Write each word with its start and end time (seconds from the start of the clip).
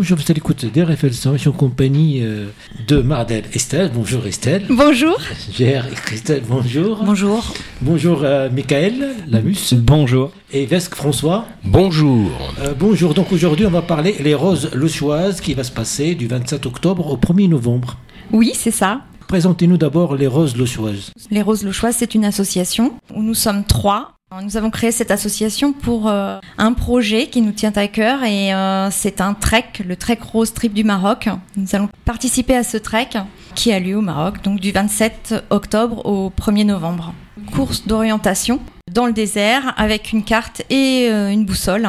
Bonjour, 0.00 0.16
vous 0.16 0.22
êtes 0.22 0.30
à 0.30 0.32
l'écoute 0.32 0.64
d'RFL 0.64 1.12
100, 1.12 1.32
je 1.34 1.36
suis 1.36 1.48
en 1.50 1.52
compagnie 1.52 2.22
euh, 2.22 2.46
de 2.88 3.02
Mardel 3.02 3.44
Estelle. 3.52 3.90
Bonjour 3.94 4.26
Estelle. 4.26 4.64
Bonjour. 4.70 5.20
Gère 5.52 5.86
et 5.88 5.94
Christelle, 5.94 6.42
bonjour. 6.48 7.04
Bonjour. 7.04 7.52
Bonjour 7.82 8.20
euh, 8.24 8.48
Michael 8.48 9.10
Lamus. 9.28 9.74
Bonjour. 9.74 10.32
Et 10.54 10.64
Vesque 10.64 10.94
François. 10.94 11.44
Bonjour. 11.64 12.30
Euh, 12.60 12.72
bonjour, 12.72 13.12
donc 13.12 13.30
aujourd'hui 13.30 13.66
on 13.66 13.70
va 13.70 13.82
parler 13.82 14.16
les 14.20 14.34
roses 14.34 14.70
lochoises 14.72 15.42
qui 15.42 15.52
va 15.52 15.64
se 15.64 15.70
passer 15.70 16.14
du 16.14 16.28
27 16.28 16.64
octobre 16.64 17.06
au 17.06 17.18
1er 17.18 17.50
novembre. 17.50 17.98
Oui, 18.32 18.52
c'est 18.54 18.70
ça. 18.70 19.02
Présentez-nous 19.28 19.76
d'abord 19.76 20.16
les 20.16 20.28
roses 20.28 20.56
lochoises. 20.56 21.12
Les 21.30 21.42
Roses 21.42 21.62
Lochoises, 21.62 21.96
c'est 21.98 22.14
une 22.14 22.24
association 22.24 22.94
où 23.14 23.22
nous 23.22 23.34
sommes 23.34 23.64
trois. 23.64 24.14
Nous 24.42 24.56
avons 24.56 24.70
créé 24.70 24.92
cette 24.92 25.10
association 25.10 25.72
pour 25.72 26.08
euh, 26.08 26.38
un 26.56 26.72
projet 26.72 27.26
qui 27.26 27.40
nous 27.42 27.50
tient 27.50 27.72
à 27.74 27.88
cœur 27.88 28.22
et 28.22 28.54
euh, 28.54 28.88
c'est 28.92 29.20
un 29.20 29.34
trek, 29.34 29.64
le 29.84 29.96
Trek 29.96 30.18
Rose 30.32 30.52
Trip 30.54 30.72
du 30.72 30.84
Maroc. 30.84 31.28
Nous 31.56 31.66
allons 31.74 31.88
participer 32.04 32.54
à 32.54 32.62
ce 32.62 32.76
trek 32.76 33.08
qui 33.56 33.72
a 33.72 33.80
lieu 33.80 33.96
au 33.96 34.00
Maroc, 34.02 34.40
donc 34.44 34.60
du 34.60 34.70
27 34.70 35.46
octobre 35.50 36.06
au 36.06 36.30
1er 36.30 36.64
novembre. 36.64 37.12
Course 37.56 37.88
d'orientation 37.88 38.60
dans 38.92 39.06
le 39.06 39.12
désert 39.12 39.74
avec 39.76 40.12
une 40.12 40.22
carte 40.22 40.62
et 40.70 41.08
euh, 41.10 41.28
une 41.30 41.44
boussole 41.44 41.88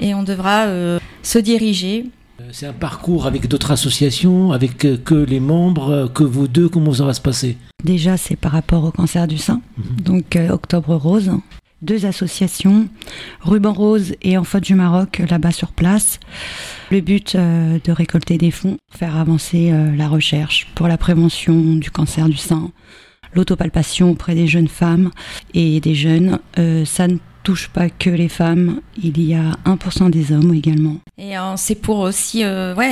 et 0.00 0.14
on 0.14 0.22
devra 0.22 0.64
euh, 0.64 0.98
se 1.22 1.38
diriger 1.38 2.06
C'est 2.50 2.66
un 2.66 2.72
parcours 2.72 3.26
avec 3.26 3.46
d'autres 3.46 3.72
associations, 3.72 4.52
avec 4.52 4.78
que 5.04 5.14
les 5.14 5.40
membres, 5.40 6.10
que 6.14 6.24
vous 6.24 6.48
deux, 6.48 6.70
comment 6.70 6.94
ça 6.94 7.04
va 7.04 7.12
se 7.12 7.20
passer? 7.20 7.58
Déjà, 7.84 8.16
c'est 8.16 8.36
par 8.36 8.52
rapport 8.52 8.84
au 8.84 8.90
cancer 8.90 9.28
du 9.28 9.36
sein, 9.36 9.60
Mhm. 9.76 10.00
donc 10.00 10.36
euh, 10.36 10.48
Octobre 10.48 10.94
Rose. 10.96 11.30
Deux 11.84 12.06
associations, 12.06 12.88
Ruban 13.42 13.74
Rose 13.74 14.14
et 14.22 14.38
Enfants 14.38 14.58
du 14.58 14.74
Maroc, 14.74 15.20
là-bas 15.28 15.52
sur 15.52 15.70
place. 15.70 16.18
Le 16.90 17.02
but 17.02 17.34
euh, 17.34 17.78
de 17.84 17.92
récolter 17.92 18.38
des 18.38 18.50
fonds, 18.50 18.78
faire 18.88 19.18
avancer 19.18 19.70
euh, 19.70 19.94
la 19.94 20.08
recherche 20.08 20.66
pour 20.74 20.88
la 20.88 20.96
prévention 20.96 21.76
du 21.76 21.90
cancer 21.90 22.30
du 22.30 22.38
sein, 22.38 22.70
l'autopalpation 23.34 24.12
auprès 24.12 24.34
des 24.34 24.46
jeunes 24.46 24.68
femmes 24.68 25.10
et 25.52 25.78
des 25.80 25.94
jeunes. 25.94 26.38
Euh, 26.58 26.86
ça 26.86 27.06
ne 27.06 27.18
touche 27.42 27.68
pas 27.68 27.90
que 27.90 28.08
les 28.08 28.30
femmes, 28.30 28.80
il 28.96 29.22
y 29.22 29.34
a 29.34 29.52
1% 29.66 30.08
des 30.08 30.32
hommes 30.32 30.54
également. 30.54 30.96
Et 31.18 31.34
c'est 31.56 31.74
pour 31.74 31.98
aussi 31.98 32.42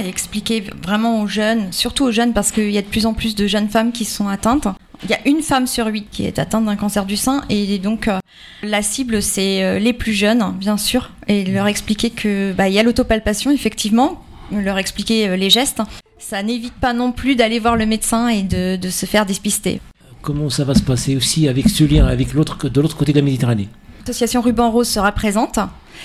expliquer 0.05 0.65
vraiment 0.83 1.23
aux 1.23 1.27
jeunes, 1.27 1.73
surtout 1.73 2.05
aux 2.05 2.13
jeunes, 2.13 2.35
parce 2.35 2.53
qu'il 2.53 2.71
y 2.71 2.77
a 2.77 2.83
de 2.83 2.87
plus 2.87 3.07
en 3.07 3.15
plus 3.15 3.35
de 3.35 3.47
jeunes 3.47 3.71
femmes 3.71 3.93
qui 3.93 4.05
sont 4.05 4.29
atteintes. 4.29 4.69
Il 5.05 5.11
y 5.11 5.15
a 5.15 5.19
une 5.27 5.43
femme 5.43 5.67
sur 5.67 5.87
huit 5.87 6.07
qui 6.11 6.25
est 6.27 6.39
atteinte 6.39 6.65
d'un 6.65 6.77
cancer 6.77 7.07
du 7.07 7.17
sein, 7.17 7.43
et 7.49 7.79
donc 7.79 8.07
euh, 8.07 8.21
la 8.63 8.83
cible, 8.83 9.21
c'est 9.21 9.65
euh, 9.65 9.79
les 9.81 9.93
plus 9.93 10.13
jeunes, 10.13 10.55
bien 10.59 10.77
sûr, 10.77 11.11
et 11.27 11.45
leur 11.45 11.67
expliquer 11.67 12.11
que 12.11 12.53
bah, 12.53 12.69
il 12.69 12.75
y 12.75 12.79
a 12.79 12.85
l'autopalpation, 12.85 13.51
effectivement, 13.51 14.23
leur 14.53 14.79
expliquer 14.79 15.29
euh, 15.29 15.37
les 15.37 15.51
gestes. 15.51 15.83
Ça 16.21 16.45
n'évite 16.45 16.75
pas 16.75 16.93
non 16.93 17.11
plus 17.11 17.35
d'aller 17.35 17.59
voir 17.59 17.75
le 17.75 17.85
médecin 17.85 18.29
et 18.29 18.43
de, 18.43 18.77
de 18.77 18.91
se 18.91 19.07
faire 19.07 19.27
dépister. 19.27 19.81
Comment 20.21 20.51
ça 20.51 20.63
va 20.63 20.75
se 20.75 20.83
passer 20.83 21.17
aussi 21.17 21.49
avec 21.49 21.69
ce 21.69 21.83
lien 21.83 22.07
avec 22.07 22.33
l'autre, 22.33 22.69
de 22.69 22.81
l'autre 22.81 22.97
côté 22.97 23.13
de 23.13 23.19
la 23.19 23.25
Méditerranée? 23.25 23.69
L'association 24.07 24.41
Ruban 24.41 24.71
Rose 24.71 24.89
sera 24.89 25.11
présente. 25.11 25.59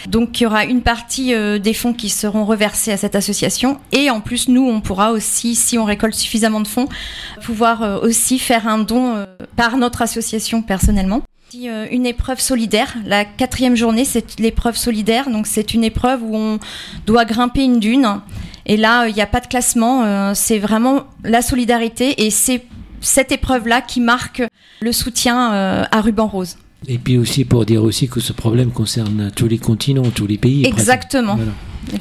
Donc 0.07 0.39
il 0.39 0.43
y 0.43 0.45
aura 0.45 0.65
une 0.65 0.81
partie 0.81 1.33
euh, 1.33 1.59
des 1.59 1.73
fonds 1.73 1.93
qui 1.93 2.09
seront 2.09 2.45
reversés 2.45 2.91
à 2.91 2.97
cette 2.97 3.15
association 3.15 3.79
et 3.91 4.09
en 4.09 4.21
plus 4.21 4.47
nous 4.47 4.67
on 4.67 4.81
pourra 4.81 5.11
aussi 5.11 5.55
si 5.55 5.77
on 5.77 5.85
récolte 5.85 6.15
suffisamment 6.15 6.61
de 6.61 6.67
fonds 6.67 6.87
pouvoir 7.43 7.83
euh, 7.83 7.99
aussi 7.99 8.39
faire 8.39 8.67
un 8.67 8.79
don 8.79 9.15
euh, 9.15 9.25
par 9.55 9.77
notre 9.77 10.01
association 10.01 10.61
personnellement. 10.61 11.21
Une 11.53 12.05
épreuve 12.05 12.41
solidaire. 12.41 12.93
La 13.05 13.23
quatrième 13.23 13.75
journée 13.75 14.03
c'est 14.05 14.39
l'épreuve 14.39 14.75
solidaire 14.75 15.29
donc 15.29 15.47
c'est 15.47 15.73
une 15.73 15.83
épreuve 15.83 16.21
où 16.21 16.35
on 16.35 16.59
doit 17.05 17.25
grimper 17.25 17.63
une 17.63 17.79
dune 17.79 18.19
et 18.65 18.75
là 18.75 19.07
il 19.07 19.15
n'y 19.15 19.21
a 19.21 19.27
pas 19.27 19.39
de 19.39 19.47
classement 19.47 20.33
c'est 20.35 20.59
vraiment 20.59 21.03
la 21.23 21.41
solidarité 21.41 22.25
et 22.25 22.31
c'est 22.31 22.65
cette 22.99 23.31
épreuve 23.31 23.67
là 23.67 23.81
qui 23.81 24.01
marque 24.01 24.43
le 24.81 24.91
soutien 24.91 25.85
à 25.89 26.01
Ruban 26.01 26.27
Rose. 26.27 26.57
Et 26.87 26.97
puis 26.97 27.17
aussi 27.17 27.45
pour 27.45 27.65
dire 27.65 27.83
aussi 27.83 28.07
que 28.07 28.19
ce 28.19 28.33
problème 28.33 28.71
concerne 28.71 29.31
tous 29.35 29.47
les 29.47 29.57
continents, 29.57 30.09
tous 30.13 30.27
les 30.27 30.37
pays. 30.37 30.65
Exactement. 30.65 31.35
Voilà. 31.35 31.51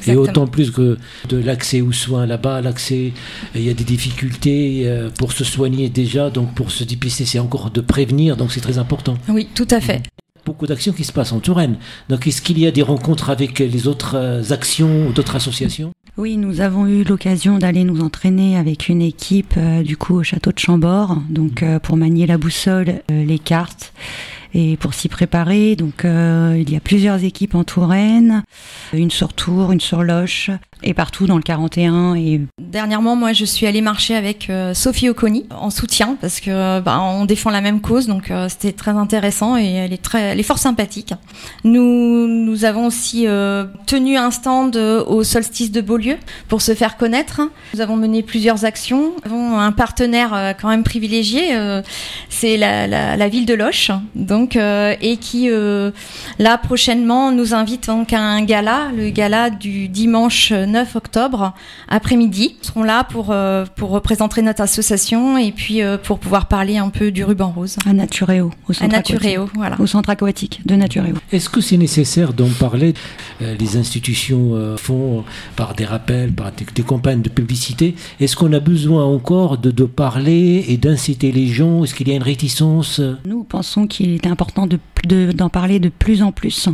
Et 0.05 0.15
autant 0.15 0.47
plus 0.47 0.71
que 0.71 0.97
de 1.29 1.37
l'accès 1.37 1.81
aux 1.81 1.93
soins 1.93 2.25
là-bas, 2.25 2.61
l'accès, 2.61 3.13
il 3.55 3.61
y 3.61 3.69
a 3.69 3.73
des 3.73 3.85
difficultés 3.85 4.83
euh, 4.85 5.09
pour 5.09 5.31
se 5.31 5.45
soigner 5.45 5.87
déjà, 5.89 6.29
donc 6.29 6.53
pour 6.53 6.71
se 6.71 6.83
dépister, 6.83 7.25
c'est 7.25 7.39
encore 7.39 7.71
de 7.71 7.79
prévenir, 7.79 8.35
donc 8.35 8.51
c'est 8.51 8.59
très 8.59 8.77
important. 8.77 9.17
Oui, 9.29 9.47
tout 9.55 9.67
à 9.71 9.79
fait. 9.79 10.03
Beaucoup 10.45 10.67
d'actions 10.67 10.91
qui 10.91 11.05
se 11.05 11.13
passent 11.13 11.31
en 11.31 11.39
Touraine. 11.39 11.77
Donc 12.09 12.27
est-ce 12.27 12.41
qu'il 12.41 12.59
y 12.59 12.67
a 12.67 12.71
des 12.71 12.81
rencontres 12.81 13.29
avec 13.29 13.59
les 13.59 13.87
autres 13.87 14.15
euh, 14.15 14.43
actions 14.51 15.07
ou 15.07 15.13
d'autres 15.13 15.37
associations? 15.37 15.93
Oui, 16.17 16.35
nous 16.37 16.61
avons 16.61 16.87
eu 16.87 17.03
l'occasion 17.03 17.59
d'aller 17.59 17.83
nous 17.83 18.01
entraîner 18.01 18.57
avec 18.57 18.89
une 18.89 19.03
équipe 19.03 19.53
euh, 19.55 19.83
du 19.83 19.97
coup 19.97 20.15
au 20.15 20.23
château 20.23 20.51
de 20.51 20.57
Chambord, 20.57 21.21
donc 21.29 21.61
euh, 21.61 21.77
pour 21.77 21.95
manier 21.95 22.25
la 22.25 22.39
boussole, 22.39 23.03
euh, 23.11 23.23
les 23.23 23.37
cartes 23.37 23.93
et 24.53 24.77
pour 24.77 24.93
s'y 24.93 25.09
préparer. 25.09 25.75
Donc 25.75 26.05
euh, 26.05 26.57
il 26.59 26.71
y 26.71 26.75
a 26.75 26.79
plusieurs 26.79 27.23
équipes 27.23 27.55
en 27.55 27.63
Touraine, 27.63 28.43
une 28.93 29.11
sur 29.11 29.33
Tours, 29.33 29.71
une 29.71 29.81
sur 29.81 30.03
Loche 30.03 30.51
et 30.83 30.93
partout 30.93 31.25
dans 31.25 31.37
le 31.37 31.43
41 31.43 32.15
et 32.15 32.41
Dernièrement, 32.59 33.15
moi, 33.15 33.31
je 33.31 33.45
suis 33.45 33.65
allée 33.65 33.81
marcher 33.81 34.13
avec 34.13 34.49
euh, 34.49 34.73
Sophie 34.73 35.07
Oconi 35.09 35.45
en 35.51 35.69
soutien 35.69 36.17
parce 36.19 36.41
que 36.41 36.79
bah, 36.81 36.99
on 37.01 37.23
défend 37.23 37.49
la 37.49 37.61
même 37.61 37.79
cause, 37.79 38.07
donc 38.07 38.29
euh, 38.29 38.49
c'était 38.49 38.73
très 38.73 38.91
intéressant 38.91 39.57
et 39.57 39.71
elle 39.71 39.93
est 39.93 40.01
très, 40.01 40.21
elle 40.21 40.39
est 40.39 40.43
fort 40.43 40.57
sympathique. 40.57 41.13
Nous, 41.63 42.27
nous 42.27 42.65
avons 42.65 42.87
aussi 42.87 43.25
euh, 43.25 43.65
tenu 43.85 44.17
un 44.17 44.31
stand 44.31 44.75
au 44.75 45.23
solstice 45.23 45.71
de 45.71 45.79
Beaulieu 45.79 46.17
pour 46.49 46.61
se 46.61 46.75
faire 46.75 46.97
connaître. 46.97 47.41
Nous 47.73 47.79
avons 47.81 47.95
mené 47.95 48.21
plusieurs 48.21 48.65
actions. 48.65 49.13
Nous 49.25 49.31
avons 49.31 49.59
un 49.59 49.71
partenaire 49.71 50.55
quand 50.59 50.67
même 50.69 50.83
privilégié, 50.83 51.55
c'est 52.29 52.57
la, 52.57 53.29
ville 53.29 53.45
de 53.45 53.53
Loche, 53.53 53.91
donc 54.15 54.55
et 54.57 55.17
qui 55.17 55.49
là 56.39 56.57
prochainement 56.57 57.31
nous 57.31 57.53
invite 57.53 57.87
donc 57.87 58.13
à 58.13 58.19
un 58.19 58.43
gala, 58.43 58.89
le 58.95 59.09
gala 59.09 59.49
du 59.49 59.87
dimanche 59.87 60.51
9 60.67 60.95
octobre 60.95 61.53
après-midi. 61.89 62.55
Ils 62.61 62.65
seront 62.65 62.83
là 62.83 63.03
pour, 63.03 63.27
euh, 63.31 63.65
pour 63.75 63.89
représenter 63.89 64.41
notre 64.41 64.61
association 64.61 65.37
et 65.37 65.51
puis 65.51 65.81
euh, 65.81 65.97
pour 65.97 66.19
pouvoir 66.19 66.47
parler 66.47 66.77
un 66.77 66.89
peu 66.89 67.11
du 67.11 67.23
ruban 67.23 67.49
rose. 67.51 67.77
à 67.85 67.93
Natureo, 67.93 68.51
au 68.67 68.71
À 68.71 68.73
centre, 68.75 68.91
Natureo, 68.91 69.49
voilà. 69.55 69.73
aquatique, 69.75 69.83
au 69.83 69.87
centre 69.87 70.09
aquatique 70.09 70.61
de 70.65 70.75
Natureo. 70.75 71.15
Est-ce 71.31 71.49
que 71.49 71.61
c'est 71.61 71.77
nécessaire 71.77 72.33
d'en 72.33 72.49
parler? 72.59 72.93
Euh, 73.41 73.55
Les 73.59 73.77
institutions 73.77 74.75
font 74.77 75.23
par 75.55 75.73
des 75.75 75.85
rappels, 75.85 76.31
par 76.31 76.51
des, 76.51 76.65
des 76.73 76.83
campagnes 76.83 77.21
de 77.21 77.29
publicité. 77.29 77.95
Est-ce 78.19 78.35
qu'on 78.35 78.51
a 78.53 78.59
besoin 78.59 79.03
encore 79.05 79.57
de, 79.57 79.71
de 79.71 79.83
parler 79.85 80.65
et 80.67 80.77
d'inciter 80.77 81.31
les 81.31 81.47
gens? 81.47 81.83
Est-ce 81.83 81.95
qu'il 81.95 82.07
y 82.07 82.11
a 82.11 82.15
une 82.15 82.23
réticence? 82.23 83.01
Nous 83.25 83.43
pensons 83.43 83.87
qu'il 83.87 84.11
est 84.13 84.27
important 84.27 84.67
de- 84.67 84.79
de- 85.07 85.31
d'en 85.31 85.49
parler 85.49 85.79
de 85.79 85.89
plus 85.89 86.21
en 86.21 86.31
plus. 86.31 86.67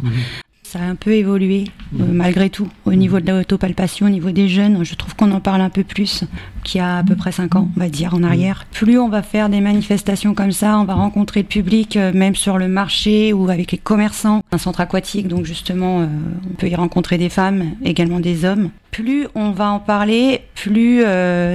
Ça 0.73 0.79
a 0.79 0.85
un 0.85 0.95
peu 0.95 1.11
évolué, 1.11 1.65
euh, 1.99 2.03
malgré 2.11 2.49
tout, 2.49 2.67
au 2.85 2.93
niveau 2.93 3.19
de 3.19 3.31
l'autopalpation, 3.31 4.07
au 4.07 4.09
niveau 4.09 4.31
des 4.31 4.49
jeunes. 4.49 4.83
Je 4.83 4.95
trouve 4.95 5.15
qu'on 5.15 5.29
en 5.29 5.39
parle 5.39 5.61
un 5.61 5.69
peu 5.69 5.83
plus 5.83 6.23
qu'il 6.63 6.79
y 6.79 6.81
a 6.81 6.97
à 6.97 7.03
peu 7.03 7.15
près 7.15 7.31
5 7.31 7.55
ans, 7.55 7.69
on 7.77 7.79
va 7.79 7.89
dire, 7.89 8.15
en 8.15 8.23
arrière. 8.23 8.65
Plus 8.71 8.97
on 8.97 9.07
va 9.07 9.21
faire 9.21 9.49
des 9.49 9.61
manifestations 9.61 10.33
comme 10.33 10.51
ça, 10.51 10.79
on 10.79 10.83
va 10.85 10.95
rencontrer 10.95 11.43
le 11.43 11.47
public, 11.47 11.95
euh, 11.95 12.11
même 12.11 12.33
sur 12.33 12.57
le 12.57 12.67
marché 12.67 13.33
ou 13.33 13.51
avec 13.51 13.71
les 13.71 13.77
commerçants. 13.77 14.41
Un 14.51 14.57
centre 14.57 14.81
aquatique, 14.81 15.27
donc 15.27 15.45
justement, 15.45 16.01
euh, 16.01 16.07
on 16.49 16.55
peut 16.55 16.69
y 16.69 16.75
rencontrer 16.75 17.19
des 17.19 17.29
femmes, 17.29 17.65
également 17.85 18.19
des 18.19 18.43
hommes. 18.43 18.71
Plus 18.89 19.27
on 19.35 19.51
va 19.51 19.69
en 19.69 19.79
parler, 19.79 20.41
plus 20.55 21.03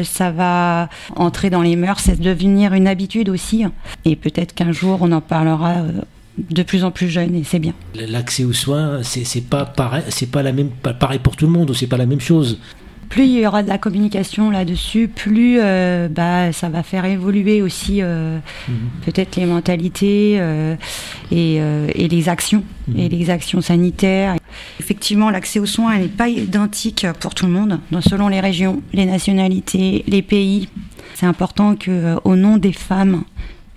ça 0.05 0.31
va 0.31 0.89
entrer 1.17 1.51
dans 1.51 1.63
les 1.63 1.77
mœurs, 1.77 2.01
c'est 2.01 2.21
devenir 2.21 2.73
une 2.73 2.87
habitude 2.87 3.29
aussi. 3.29 3.65
Et 4.05 4.17
peut-être 4.17 4.55
qu'un 4.55 4.73
jour, 4.73 4.99
on 5.03 5.13
en 5.13 5.21
parlera 5.21 5.85
de 6.51 6.63
plus 6.63 6.85
en 6.85 6.91
plus 6.91 7.09
jeune 7.09 7.35
et 7.35 7.45
c'est 7.45 7.59
bien. 7.59 7.75
L'accès 7.95 8.45
aux 8.45 8.53
soins, 8.53 9.03
c'est 9.03 9.25
c'est 9.25 9.41
pas 9.49 9.65
pareil, 9.65 10.05
c'est 10.09 10.31
pas 10.31 10.43
la 10.43 10.53
même, 10.53 10.71
pas 10.71 10.95
pareil 10.95 11.19
pour 11.19 11.37
tout 11.37 11.47
le 11.47 11.53
monde 11.53 11.73
c'est 11.75 11.87
pas 11.87 11.97
la 11.99 12.07
même 12.07 12.21
chose? 12.21 12.59
Plus 13.09 13.25
il 13.25 13.39
y 13.41 13.47
aura 13.47 13.63
de 13.63 13.69
la 13.69 13.79
communication 13.79 14.51
là-dessus, 14.51 15.09
plus 15.09 15.59
euh, 15.61 16.09
bah, 16.09 16.53
ça 16.53 16.69
va 16.69 16.83
faire 16.83 17.07
évoluer 17.07 17.63
aussi 17.63 18.03
euh, 18.03 18.39
peut-être 19.07 19.37
les 19.37 19.47
mentalités 19.47 20.37
euh, 20.39 20.77
et, 21.33 21.55
et 21.57 22.09
les 22.09 22.29
actions, 22.29 22.63
Mhm. 22.87 22.99
et 22.99 23.09
les 23.09 23.31
actions 23.31 23.61
sanitaires. 23.63 24.37
Effectivement, 24.81 25.31
l'accès 25.31 25.59
aux 25.59 25.67
soins 25.67 25.97
n'est 25.99 26.09
pas 26.09 26.29
identique 26.29 27.07
pour 27.21 27.35
tout 27.35 27.47
le 27.47 27.53
monde, 27.53 27.81
selon 28.01 28.29
les 28.29 28.41
régions, 28.41 28.83
les 28.93 29.07
nationalités, 29.07 30.05
les 30.07 30.23
pays. 30.23 30.69
C'est 31.15 31.27
important 31.27 31.77
que, 31.77 32.17
au 32.25 32.37
nom 32.37 32.59
des 32.59 32.73
femmes 32.73 33.25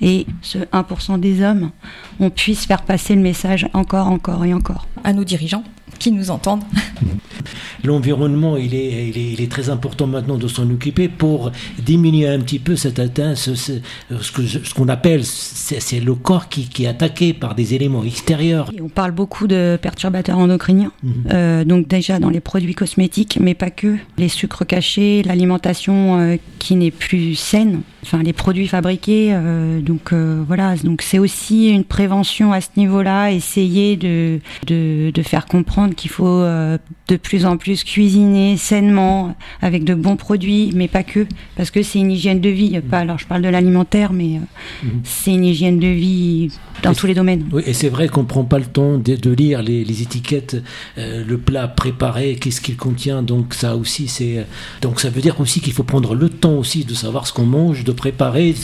et 0.01 0.25
ce 0.41 0.57
1% 0.59 1.19
des 1.19 1.43
hommes, 1.43 1.71
on 2.19 2.29
puisse 2.29 2.65
faire 2.65 2.81
passer 2.81 3.15
le 3.15 3.21
message 3.21 3.67
encore, 3.73 4.07
encore 4.07 4.43
et 4.45 4.53
encore. 4.53 4.87
À 5.03 5.13
nos 5.13 5.23
dirigeants 5.23 5.63
qui 6.01 6.11
nous 6.11 6.31
entendent. 6.31 6.63
L'environnement, 7.83 8.57
il 8.57 8.75
est, 8.75 9.09
il, 9.09 9.41
est, 9.41 9.51
très 9.51 9.69
important 9.69 10.05
maintenant 10.05 10.37
de 10.37 10.47
s'en 10.47 10.69
occuper 10.69 11.07
pour 11.07 11.51
diminuer 11.79 12.27
un 12.27 12.39
petit 12.39 12.59
peu 12.59 12.75
cette 12.75 12.99
atteinte, 12.99 13.37
ce, 13.37 13.55
ce, 13.55 13.73
ce 14.09 14.73
qu'on 14.73 14.87
appelle, 14.87 15.23
c'est 15.23 15.99
le 15.99 16.13
corps 16.13 16.47
qui, 16.47 16.69
qui, 16.69 16.83
est 16.83 16.87
attaqué 16.87 17.33
par 17.33 17.55
des 17.55 17.73
éléments 17.73 18.03
extérieurs. 18.03 18.71
on 18.79 18.89
parle 18.89 19.11
beaucoup 19.11 19.47
de 19.47 19.79
perturbateurs 19.81 20.37
endocriniens, 20.37 20.91
mhm. 21.03 21.13
euh, 21.31 21.65
donc 21.65 21.87
déjà 21.87 22.19
dans 22.19 22.29
les 22.29 22.39
produits 22.39 22.75
cosmétiques, 22.75 23.39
mais 23.41 23.55
pas 23.55 23.71
que. 23.71 23.97
Les 24.17 24.29
sucres 24.29 24.65
cachés, 24.65 25.23
l'alimentation 25.23 26.19
euh, 26.19 26.37
qui 26.59 26.75
n'est 26.75 26.91
plus 26.91 27.35
saine, 27.35 27.81
enfin 28.03 28.21
les 28.21 28.33
produits 28.33 28.67
fabriqués. 28.67 29.29
Euh, 29.31 29.81
donc 29.81 30.13
voilà, 30.13 30.75
donc 30.75 31.01
c'est 31.01 31.19
aussi 31.19 31.69
une 31.69 31.83
prévention 31.83 32.53
à 32.53 32.61
ce 32.61 32.69
niveau-là, 32.77 33.31
essayer 33.31 33.97
de, 33.97 34.39
de, 34.67 35.11
de 35.11 35.21
faire 35.23 35.45
comprendre 35.45 35.90
qu'il 35.95 36.11
faut 36.11 36.41
de 36.41 37.15
plus 37.17 37.45
en 37.45 37.57
plus 37.57 37.83
cuisiner 37.83 38.57
sainement, 38.57 39.35
avec 39.61 39.83
de 39.83 39.93
bons 39.93 40.15
produits, 40.15 40.71
mais 40.73 40.87
pas 40.87 41.03
que, 41.03 41.25
parce 41.55 41.71
que 41.71 41.83
c'est 41.83 41.99
une 41.99 42.11
hygiène 42.11 42.39
de 42.39 42.49
vie. 42.49 42.79
Pas, 42.81 42.99
alors 42.99 43.19
je 43.19 43.25
parle 43.25 43.41
de 43.41 43.49
l'alimentaire, 43.49 44.13
mais 44.13 44.37
euh, 44.37 44.85
mhm. 44.85 45.01
c'est 45.03 45.31
une 45.31 45.45
hygiène 45.45 45.79
de 45.79 45.87
vie 45.87 46.49
dans 46.83 46.93
tous 46.93 47.07
les 47.07 47.13
domaines. 47.13 47.45
Oui, 47.51 47.63
et 47.65 47.73
c'est 47.73 47.89
vrai 47.89 48.07
qu'on 48.07 48.21
ne 48.21 48.27
prend 48.27 48.43
pas 48.43 48.59
le 48.59 48.65
temps 48.65 48.97
de, 48.97 49.31
lire 49.31 49.61
les, 49.61 50.01
étiquettes, 50.01 50.57
euh, 50.97 51.23
le 51.25 51.37
plat 51.37 51.67
préparé, 51.67 52.35
qu'est-ce 52.35 52.61
qu'il 52.61 52.77
contient. 52.77 53.21
Donc 53.23 53.53
ça 53.53 53.75
aussi, 53.75 54.07
c'est 54.07 54.39
euh, 54.39 54.43
donc 54.81 54.99
ça 54.99 55.09
veut 55.09 55.21
dire 55.21 55.39
aussi 55.39 55.61
qu'il 55.61 55.73
faut 55.73 55.83
prendre 55.83 56.15
le 56.15 56.29
temps 56.29 56.53
aussi 56.53 56.85
de 56.85 56.93
savoir 56.93 57.27
ce 57.27 57.33
qu'on 57.33 57.45
mange, 57.45 57.83
de 57.83 57.91
préparer. 57.91 58.55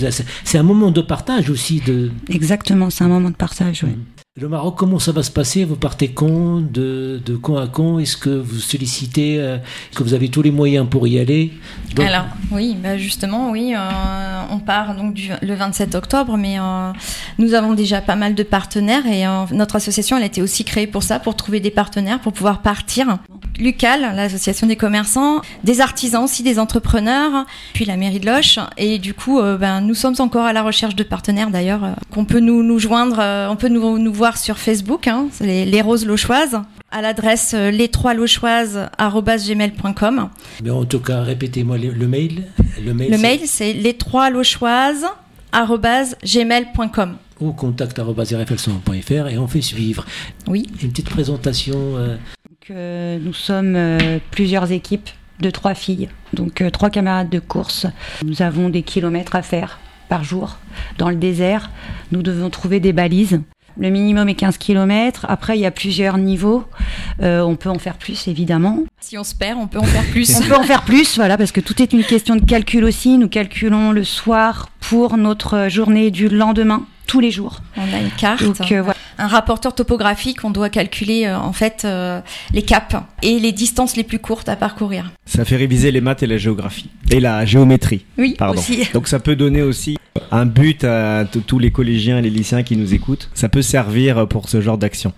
C'est 0.44 0.58
un 0.58 0.64
moment 0.64 0.92
de 0.92 1.02
partage 1.02 1.50
aussi. 1.50 1.82
De... 1.86 2.12
Exactement, 2.30 2.90
c'est 2.90 3.04
un 3.04 3.10
moment 3.10 3.30
de 3.30 3.36
partage. 3.36 3.84
Oui. 3.84 3.90
Mhm. 3.90 4.17
Le 4.40 4.48
Maroc, 4.48 4.76
comment 4.78 5.00
ça 5.00 5.12
va 5.12 5.24
se 5.24 5.32
passer 5.32 5.66
Vous 5.66 5.78
partez 5.78 6.10
quand 6.10 6.62
de, 6.62 7.20
de 7.26 7.36
quand 7.36 7.58
à 7.58 7.68
quand 7.68 7.98
Est-ce 7.98 8.16
que 8.16 8.30
vous 8.30 8.60
sollicitez 8.60 9.40
euh, 9.40 9.56
Est-ce 9.56 9.98
que 9.98 10.04
vous 10.04 10.14
avez 10.14 10.30
tous 10.30 10.44
les 10.44 10.52
moyens 10.52 10.88
pour 10.88 11.08
y 11.08 11.18
aller 11.18 11.52
Alors, 11.98 12.26
oui, 12.52 12.78
bah 12.80 13.00
justement, 13.00 13.50
oui. 13.50 13.74
Euh, 13.76 14.42
on 14.52 14.60
part 14.60 14.96
donc 14.96 15.16
du, 15.16 15.32
le 15.42 15.56
27 15.56 15.96
octobre, 15.96 16.38
mais 16.38 16.60
euh, 16.60 16.92
nous 17.40 17.56
avons 17.56 17.74
déjà 17.74 18.00
pas 18.00 18.16
mal 18.16 18.36
de 18.36 18.44
partenaires 18.44 19.08
et 19.08 19.26
notre 19.56 19.78
association, 19.78 20.18
elle 20.18 20.24
a 20.24 20.28
été 20.28 20.44
aussi 20.44 20.64
créée 20.64 20.86
pour 20.86 21.02
ça, 21.02 21.18
pour 21.18 21.36
trouver 21.36 21.60
des 21.60 21.72
partenaires, 21.72 22.20
pour 22.20 22.34
pouvoir 22.34 22.62
partir. 22.62 23.18
L'UCAL, 23.60 24.02
l'association 24.16 24.68
des 24.68 24.76
commerçants, 24.76 25.42
des 25.64 25.82
artisans 25.82 26.24
aussi, 26.24 26.44
des 26.44 26.60
entrepreneurs, 26.60 27.46
puis 27.74 27.86
la 27.86 27.98
mairie 27.98 28.20
de 28.20 28.26
Loche. 28.26 28.60
Et 28.78 29.00
du 29.00 29.14
coup, 29.14 29.42
ben, 29.42 29.82
nous 29.82 29.96
sommes 29.96 30.16
encore 30.20 30.46
à 30.46 30.54
la 30.54 30.62
recherche 30.62 30.96
de 30.96 31.04
partenaires 31.04 31.50
d'ailleurs, 31.50 31.96
qu'on 32.12 32.26
peut 32.26 32.40
nous, 32.40 32.64
nous 32.64 32.80
joindre, 32.80 33.20
on 33.50 33.56
peut 33.56 33.70
nous, 33.70 33.98
nous 33.98 34.14
voir 34.14 34.38
sur 34.38 34.58
Facebook, 34.58 35.08
hein, 35.08 35.28
les, 35.42 35.66
les, 35.66 35.82
Roses 35.82 36.06
Lochoises, 36.06 36.60
à 36.92 37.02
l'adresse 37.02 37.54
euh, 37.54 37.72
les 37.72 37.90
trois 37.90 38.16
gmail.com. 38.16 40.30
Mais 40.64 40.70
en 40.70 40.86
tout 40.86 41.00
cas, 41.00 41.22
répétez-moi 41.22 41.78
le, 41.78 42.08
mail. 42.08 42.46
Le 42.84 42.94
mail, 42.94 43.12
le 43.12 43.18
mail 43.18 43.42
c'est 43.46 43.74
les 43.74 43.94
trois 43.94 44.30
gmail.com 46.24 47.18
ou 47.40 47.52
contact.rfl100.fr 47.52 49.28
et 49.28 49.38
on 49.38 49.48
fait 49.48 49.62
suivre. 49.62 50.06
Oui. 50.48 50.66
Une 50.82 50.90
petite 50.90 51.10
présentation. 51.10 51.98
Euh. 51.98 52.18
Euh, 52.72 53.18
nous 53.22 53.34
sommes 53.34 53.78
plusieurs 54.32 54.72
équipes 54.72 55.10
de 55.40 55.50
trois 55.50 55.76
filles, 55.76 56.10
donc 56.34 56.64
trois 56.72 56.90
camarades 56.90 57.30
de 57.30 57.40
course. 57.40 57.86
Nous 58.26 58.42
avons 58.42 58.70
des 58.70 58.82
kilomètres 58.82 59.36
à 59.36 59.42
faire 59.42 59.80
par 60.10 60.24
jour 60.24 60.58
dans 60.98 61.10
le 61.10 61.16
désert. 61.16 61.70
Nous 62.12 62.22
devons 62.22 62.50
trouver 62.50 62.80
des 62.80 62.94
balises 62.94 63.40
le 63.80 63.90
minimum 63.90 64.28
est 64.30 64.36
15 64.36 64.58
km. 64.58 65.26
Après, 65.30 65.58
il 65.58 65.62
y 65.62 65.66
a 65.66 65.72
plusieurs 65.72 66.18
niveaux. 66.18 66.64
Euh, 67.22 67.42
on 67.42 67.56
peut 67.56 67.70
en 67.70 67.80
faire 67.80 67.98
plus, 67.98 68.28
évidemment. 68.28 68.80
Si 69.00 69.18
on 69.18 69.24
se 69.24 69.36
perd, 69.36 69.60
on 69.60 69.68
peut 69.68 69.80
en 69.80 69.84
faire 69.84 70.06
plus. 70.06 70.36
on 70.38 70.42
peut 70.42 70.56
en 70.56 70.64
faire 70.64 70.84
plus, 70.84 71.16
voilà, 71.16 71.38
parce 71.38 71.52
que 71.52 71.62
tout 71.62 71.82
est 71.82 71.94
une 71.94 72.04
question 72.04 72.36
de 72.36 72.46
calcul 72.46 72.84
aussi. 72.84 73.18
Nous 73.18 73.30
calculons 73.30 73.92
le 73.92 74.04
soir 74.04 74.70
pour 74.80 75.18
notre 75.18 75.68
journée 75.70 76.12
du 76.12 76.28
lendemain 76.28 76.86
tous 77.06 77.20
les 77.20 77.32
jours. 77.32 77.62
On 77.78 77.94
a 77.94 78.00
une 78.00 78.12
carte, 78.12 78.62
euh, 78.72 78.84
un 79.18 79.28
rapporteur 79.28 79.74
topographique, 79.74 80.44
on 80.44 80.52
doit 80.52 80.70
calculer 80.70 81.26
euh, 81.26 81.38
en 81.38 81.54
fait 81.54 81.84
euh, 81.86 82.20
les 82.54 82.62
caps 82.62 82.96
et 83.24 83.40
les 83.40 83.52
distances 83.52 83.96
les 83.96 84.04
plus 84.04 84.20
courtes 84.20 84.50
à 84.50 84.56
parcourir. 84.56 85.12
Ça 85.26 85.46
fait 85.46 85.56
réviser 85.56 85.92
les 85.92 86.02
maths 86.02 86.24
et 86.24 86.28
la 86.28 86.38
géographie 86.38 86.90
et 87.12 87.20
la 87.20 87.46
géométrie. 87.46 88.06
Oui, 88.18 88.36
pardon. 88.38 88.62
Donc 88.94 89.08
ça 89.08 89.20
peut 89.20 89.36
donner 89.36 89.62
aussi 89.62 89.98
un 90.32 90.46
but 90.46 90.84
à 90.84 91.26
tous 91.26 91.60
les 91.60 91.72
collégiens 91.72 92.20
et 92.20 92.22
les 92.22 92.30
lycéens 92.30 92.64
qui 92.64 92.78
nous 92.78 92.94
écoutent. 92.94 93.30
Ça 93.34 93.50
peut 93.50 93.62
servir 93.62 94.28
pour 94.28 94.50
ce 94.50 94.62
genre 94.62 94.78
d'action. 94.78 95.14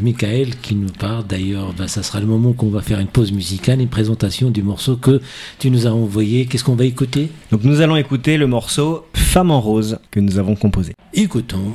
Michael 0.00 0.56
qui 0.56 0.74
nous 0.74 0.90
parle 0.90 1.26
d'ailleurs, 1.26 1.72
bah, 1.76 1.88
ça 1.88 2.02
sera 2.02 2.20
le 2.20 2.26
moment 2.26 2.52
qu'on 2.52 2.70
va 2.70 2.82
faire 2.82 3.00
une 3.00 3.06
pause 3.06 3.32
musicale, 3.32 3.80
une 3.80 3.88
présentation 3.88 4.50
du 4.50 4.62
morceau 4.62 4.96
que 4.96 5.20
tu 5.58 5.70
nous 5.70 5.86
as 5.86 5.90
envoyé. 5.90 6.46
Qu'est-ce 6.46 6.64
qu'on 6.64 6.76
va 6.76 6.84
écouter? 6.84 7.30
Donc 7.50 7.64
nous 7.64 7.80
allons 7.80 7.96
écouter 7.96 8.36
le 8.36 8.46
morceau 8.46 9.06
Femme 9.14 9.50
en 9.50 9.60
rose 9.62 9.98
que 10.10 10.20
nous 10.20 10.38
avons 10.38 10.54
composé. 10.54 10.92
Écoutons. 11.14 11.72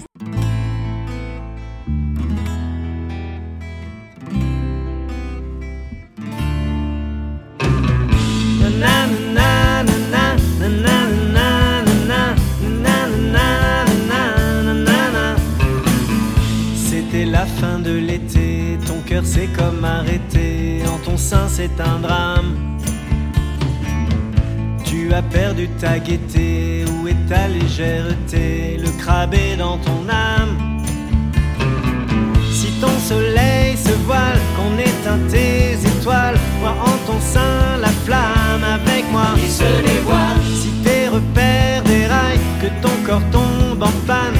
Cœur 19.17 19.25
s'est 19.25 19.49
comme 19.57 19.83
arrêté, 19.83 20.83
en 20.85 20.99
ton 20.99 21.17
sein 21.17 21.47
c'est 21.47 21.81
un 21.81 21.99
drame. 21.99 22.53
Tu 24.85 25.11
as 25.11 25.23
perdu 25.23 25.67
ta 25.79 25.97
gaieté, 25.97 26.85
où 26.93 27.07
est 27.07 27.21
ta 27.27 27.47
légèreté, 27.47 28.77
le 28.77 28.91
crabe 29.01 29.33
est 29.33 29.57
dans 29.57 29.77
ton 29.79 30.01
âme. 30.07 30.83
Si 32.51 32.67
ton 32.79 32.95
soleil 33.09 33.75
se 33.75 33.93
voile, 34.05 34.39
qu'on 34.55 34.77
éteint 34.77 35.23
tes 35.31 35.73
étoiles, 35.91 36.37
vois 36.59 36.77
en 36.91 36.97
ton 37.07 37.19
sein 37.19 37.77
la 37.81 37.93
flamme 38.05 38.65
avec 38.79 39.03
moi. 39.11 39.29
Il 39.37 39.49
se 39.49 39.71
dévoile. 39.89 40.41
Si 40.61 40.69
tes 40.83 41.07
repères 41.07 41.81
déraillent, 41.83 42.47
que 42.61 42.69
ton 42.83 42.95
corps 43.03 43.29
tombe 43.31 43.81
en 43.81 43.97
panne, 44.05 44.36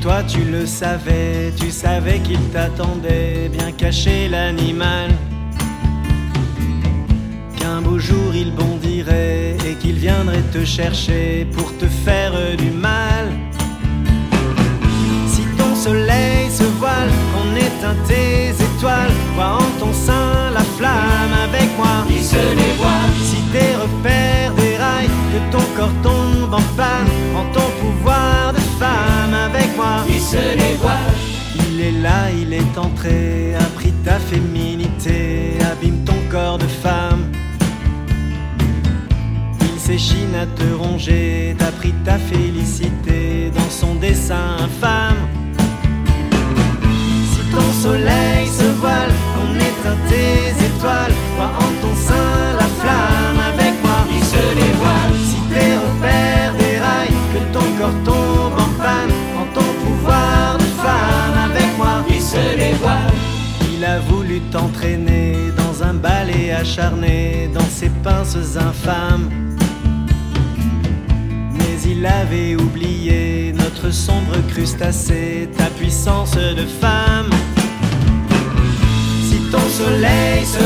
toi, 0.00 0.22
tu 0.22 0.44
le 0.44 0.66
savais, 0.66 1.52
tu 1.56 1.70
savais 1.70 2.18
qu'il 2.20 2.40
t'attendait, 2.52 3.50
bien 3.52 3.70
caché 3.72 4.28
l'animal 4.28 5.10
qu'un 7.58 7.82
beau 7.82 7.98
jour 7.98 8.34
il 8.34 8.52
bondirait 8.52 9.56
et 9.66 9.74
qu'il 9.74 9.96
viendrait 9.96 10.46
te 10.52 10.64
chercher 10.64 11.46
pour 11.54 11.76
te 11.76 11.86
faire 11.86 12.32
du 12.56 12.70
mal. 12.70 13.26
Si 15.28 15.42
ton 15.58 15.74
soleil 15.74 16.50
se 16.50 16.64
voile, 16.80 17.10
qu'on 17.32 17.54
éteint 17.56 17.98
tes 18.08 18.50
étoiles, 18.50 19.14
vois 19.34 19.58
en 19.62 19.70
ton 19.78 19.92
sein 19.92 20.50
la 20.54 20.64
flamme 20.78 21.34
avec 21.48 21.68
moi. 21.76 22.06
Il 22.08 22.22
se 22.22 22.42
dévoile. 22.62 23.12
Si 23.22 23.40
tes 23.52 23.72
repères 23.82 24.54
déraillent, 24.54 25.16
que 25.32 25.40
ton 25.52 25.64
corps 25.76 25.96
tombe 26.02 26.54
en 26.54 26.66
panne, 26.76 27.10
prends 27.32 27.50
ton 27.52 27.68
pouvoir 27.80 28.39
femme 28.82 29.34
avec 29.48 29.76
moi. 29.76 30.04
Il 30.08 30.20
se 30.20 30.42
dévoile. 30.64 31.14
Il 31.62 31.80
est 31.80 31.98
là, 32.06 32.30
il 32.42 32.52
est 32.52 32.78
entré, 32.78 33.54
a 33.54 33.68
pris 33.78 33.92
ta 34.04 34.18
féminité, 34.18 35.58
abîme 35.72 36.04
ton 36.04 36.20
corps 36.30 36.58
de 36.58 36.66
femme 36.66 37.24
s'échine 39.90 40.34
à 40.36 40.46
te 40.46 40.72
ronger, 40.74 41.56
t'as 41.58 41.72
pris 41.72 41.92
ta 42.04 42.16
félicité 42.16 43.50
dans 43.52 43.70
son 43.70 43.96
dessin 43.96 44.56
infâme. 44.60 45.22
Si 47.32 47.40
ton 47.50 47.72
soleil 47.82 48.46
se 48.46 48.68
voile, 48.80 49.12
qu'on 49.34 49.54
éteint 49.56 50.00
tes 50.08 50.64
étoiles, 50.68 51.14
vois 51.36 51.52
en 51.64 51.70
ton 51.82 51.94
sein 52.06 52.49
t'entraîner 64.50 65.34
dans 65.56 65.82
un 65.82 65.94
balai 65.94 66.52
acharné, 66.52 67.48
dans 67.54 67.70
ses 67.78 67.90
pinces 68.02 68.56
infâmes 68.56 69.30
il 72.00 72.06
avait 72.06 72.54
oublié 72.54 73.52
notre 73.52 73.90
sombre 73.90 74.36
crustacé, 74.48 75.48
ta 75.56 75.66
puissance 75.66 76.34
de 76.34 76.64
femme. 76.80 77.30
Si 79.28 79.38
ton 79.50 79.66
soleil 79.68 80.44
se 80.44 80.62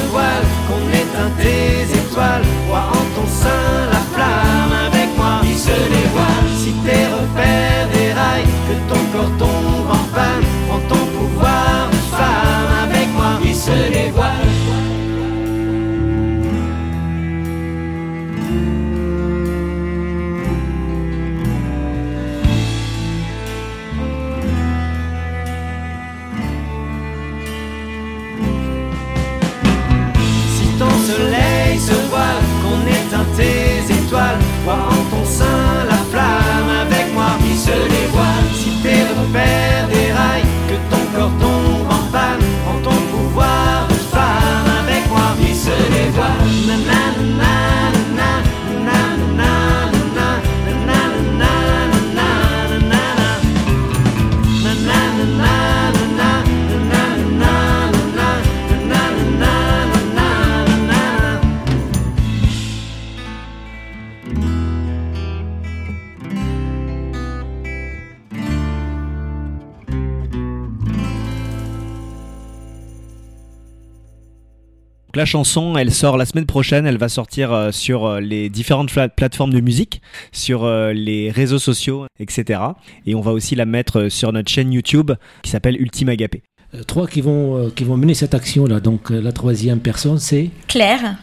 La 75.25 75.27
chanson, 75.27 75.79
elle 75.79 75.91
sort 75.91 76.19
la 76.19 76.27
semaine 76.27 76.45
prochaine. 76.45 76.87
Elle 76.87 76.99
va 76.99 77.09
sortir 77.09 77.51
euh, 77.51 77.73
sur 77.73 78.05
euh, 78.05 78.21
les 78.21 78.51
différentes 78.51 78.93
pla- 78.93 79.09
plateformes 79.09 79.55
de 79.55 79.61
musique, 79.61 80.03
sur 80.33 80.65
euh, 80.65 80.93
les 80.93 81.31
réseaux 81.31 81.59
sociaux, 81.59 82.05
etc. 82.21 82.61
Et 83.07 83.15
on 83.15 83.23
va 83.23 83.33
aussi 83.33 83.55
la 83.55 83.65
mettre 83.65 84.01
euh, 84.01 84.11
sur 84.11 84.35
notre 84.35 84.51
chaîne 84.51 84.71
YouTube 84.71 85.13
qui 85.43 85.49
s'appelle 85.51 85.81
Ultime 85.81 86.11
Agapé. 86.11 86.43
Euh, 86.75 86.83
Trois 86.83 87.07
qui 87.07 87.23
vont, 87.23 87.57
euh, 87.57 87.71
qui 87.75 87.85
vont 87.85 87.97
mener 87.97 88.13
cette 88.13 88.35
action-là. 88.35 88.81
Donc 88.81 89.11
euh, 89.11 89.23
la 89.23 89.33
troisième 89.33 89.79
personne, 89.81 90.19
c'est 90.19 90.51
Claire. 90.69 91.17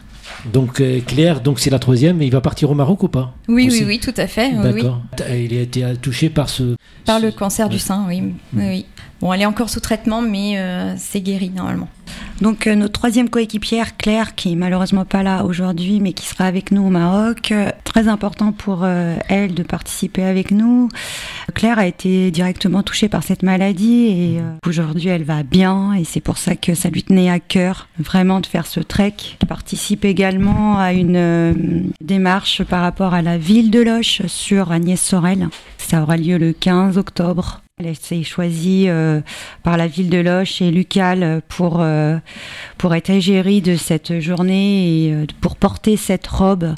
donc 0.52 0.80
euh, 0.80 0.98
Claire. 1.06 1.40
Donc 1.40 1.60
c'est 1.60 1.70
la 1.70 1.78
troisième. 1.78 2.20
Il 2.22 2.32
va 2.32 2.40
partir 2.40 2.72
au 2.72 2.74
Maroc 2.74 3.04
ou 3.04 3.08
pas 3.08 3.36
Oui, 3.46 3.68
Aussi. 3.68 3.82
oui, 3.82 3.86
oui, 3.86 4.00
tout 4.00 4.20
à 4.20 4.26
fait. 4.26 4.50
oui. 4.52 4.64
D'accord. 4.64 5.00
Il 5.30 5.56
a 5.56 5.60
été 5.60 5.84
touché 6.02 6.28
par 6.28 6.48
ce. 6.48 6.74
Par 7.06 7.20
ce- 7.20 7.26
le 7.26 7.30
cancer 7.30 7.68
du 7.68 7.78
sein, 7.78 8.04
oui. 8.08 8.20
oui. 8.52 8.84
Bon, 9.22 9.32
elle 9.32 9.40
est 9.40 9.46
encore 9.46 9.70
sous 9.70 9.80
traitement, 9.80 10.20
mais 10.20 10.58
euh, 10.58 10.94
c'est 10.98 11.20
guéri 11.20 11.50
normalement. 11.50 11.88
Donc 12.42 12.66
euh, 12.66 12.74
notre 12.74 12.92
troisième 12.92 13.30
coéquipière, 13.30 13.96
Claire, 13.96 14.34
qui 14.34 14.52
est 14.52 14.56
malheureusement 14.56 15.04
pas 15.04 15.22
là 15.22 15.44
aujourd'hui, 15.44 16.00
mais 16.00 16.12
qui 16.12 16.26
sera 16.26 16.44
avec 16.44 16.72
nous 16.72 16.84
au 16.84 16.90
Maroc. 16.90 17.52
Euh, 17.52 17.70
très 17.92 18.08
important 18.08 18.52
pour 18.52 18.80
euh, 18.82 19.16
elle 19.28 19.54
de 19.54 19.62
participer 19.62 20.24
avec 20.24 20.50
nous. 20.50 20.88
Claire 21.54 21.78
a 21.78 21.86
été 21.86 22.30
directement 22.30 22.82
touchée 22.82 23.08
par 23.08 23.22
cette 23.22 23.42
maladie 23.42 24.06
et 24.06 24.40
euh, 24.40 24.54
aujourd'hui 24.66 25.08
elle 25.08 25.24
va 25.24 25.42
bien 25.42 25.92
et 25.92 26.04
c'est 26.04 26.20
pour 26.20 26.38
ça 26.38 26.56
que 26.56 26.74
ça 26.74 26.88
lui 26.88 27.02
tenait 27.02 27.30
à 27.30 27.38
cœur 27.38 27.88
vraiment 27.98 28.40
de 28.40 28.46
faire 28.46 28.66
ce 28.66 28.80
trek. 28.80 29.14
Elle 29.40 29.46
participe 29.46 30.06
également 30.06 30.78
à 30.78 30.94
une 30.94 31.16
euh, 31.16 31.52
démarche 32.00 32.64
par 32.64 32.80
rapport 32.80 33.12
à 33.12 33.20
la 33.20 33.36
ville 33.36 33.70
de 33.70 33.80
Loche 33.80 34.22
sur 34.26 34.72
Agnès 34.72 35.00
Sorel. 35.00 35.48
Ça 35.76 36.02
aura 36.02 36.16
lieu 36.16 36.38
le 36.38 36.52
15 36.52 36.96
octobre. 36.96 37.61
Elle 37.78 37.96
s'est 37.96 38.22
choisie 38.22 38.84
euh, 38.88 39.20
par 39.62 39.76
la 39.76 39.86
ville 39.88 40.10
de 40.10 40.18
Loche 40.18 40.60
et 40.60 40.70
Lucal 40.70 41.40
pour, 41.48 41.78
euh, 41.80 42.18
pour 42.78 42.94
être 42.94 43.10
égérie 43.10 43.62
de 43.62 43.76
cette 43.76 44.20
journée 44.20 45.06
et 45.06 45.12
euh, 45.12 45.26
pour 45.40 45.56
porter 45.56 45.96
cette 45.96 46.26
robe 46.26 46.74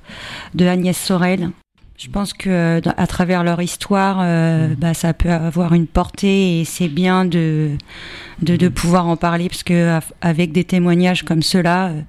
de 0.55 0.67
Agnès 0.67 0.97
Sorel. 0.97 1.51
Je 1.99 2.09
pense 2.09 2.33
que 2.33 2.49
euh, 2.49 2.81
à 2.97 3.07
travers 3.07 3.43
leur 3.45 3.61
histoire, 3.61 4.19
euh, 4.23 4.69
bah, 4.79 4.95
ça 4.95 5.13
peut 5.15 5.31
avoir 5.31 5.75
une 5.75 5.87
portée 5.89 6.61
et 6.61 6.65
c'est 6.65 6.89
bien 6.89 7.25
de, 7.25 7.71
de, 8.43 8.57
de 8.57 8.69
pouvoir 8.69 9.07
en 9.09 9.17
parler 9.17 9.49
parce 9.49 9.63
que 9.65 9.99
avec 10.21 10.53
des 10.53 10.65
témoignages 10.65 11.25
comme 11.25 11.43
cela, 11.43 11.89
euh, 11.89 12.01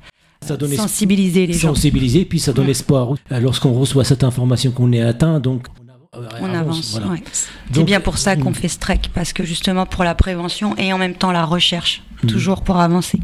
Ça 0.46 0.58
donne 0.58 0.72
sensibiliser 0.74 1.48
les 1.48 1.54
gens. 1.54 1.70
sensibiliser, 1.74 2.24
puis 2.24 2.40
ça 2.40 2.54
donne 2.54 2.66
Ouais. 2.66 2.72
espoir 2.72 3.14
euh, 3.32 3.40
lorsqu'on 3.40 3.74
reçoit 3.74 4.04
cette 4.06 4.24
information 4.24 4.72
qu'on 4.72 4.92
est 4.94 5.02
atteint. 5.02 5.40
Donc 5.40 5.68
on, 6.18 6.24
av- 6.24 6.40
On 6.42 6.54
avance. 6.54 6.92
voilà. 6.92 7.08
ouais. 7.08 7.24
C'est 7.72 7.84
bien 7.84 8.00
pour 8.00 8.18
ça 8.18 8.36
qu'on 8.36 8.52
mm. 8.52 8.56
fait 8.56 8.68
ce 8.68 8.80
trek 8.80 9.02
parce 9.14 9.34
que 9.34 9.44
justement 9.44 9.86
pour 9.86 10.04
la 10.04 10.16
prévention 10.16 10.76
et 10.78 10.92
en 10.94 10.98
même 10.98 11.16
temps 11.16 11.32
la 11.32 11.46
recherche, 11.46 12.02
Mm. 12.24 12.28
toujours 12.28 12.62
pour 12.64 12.78
avancer. 12.78 13.20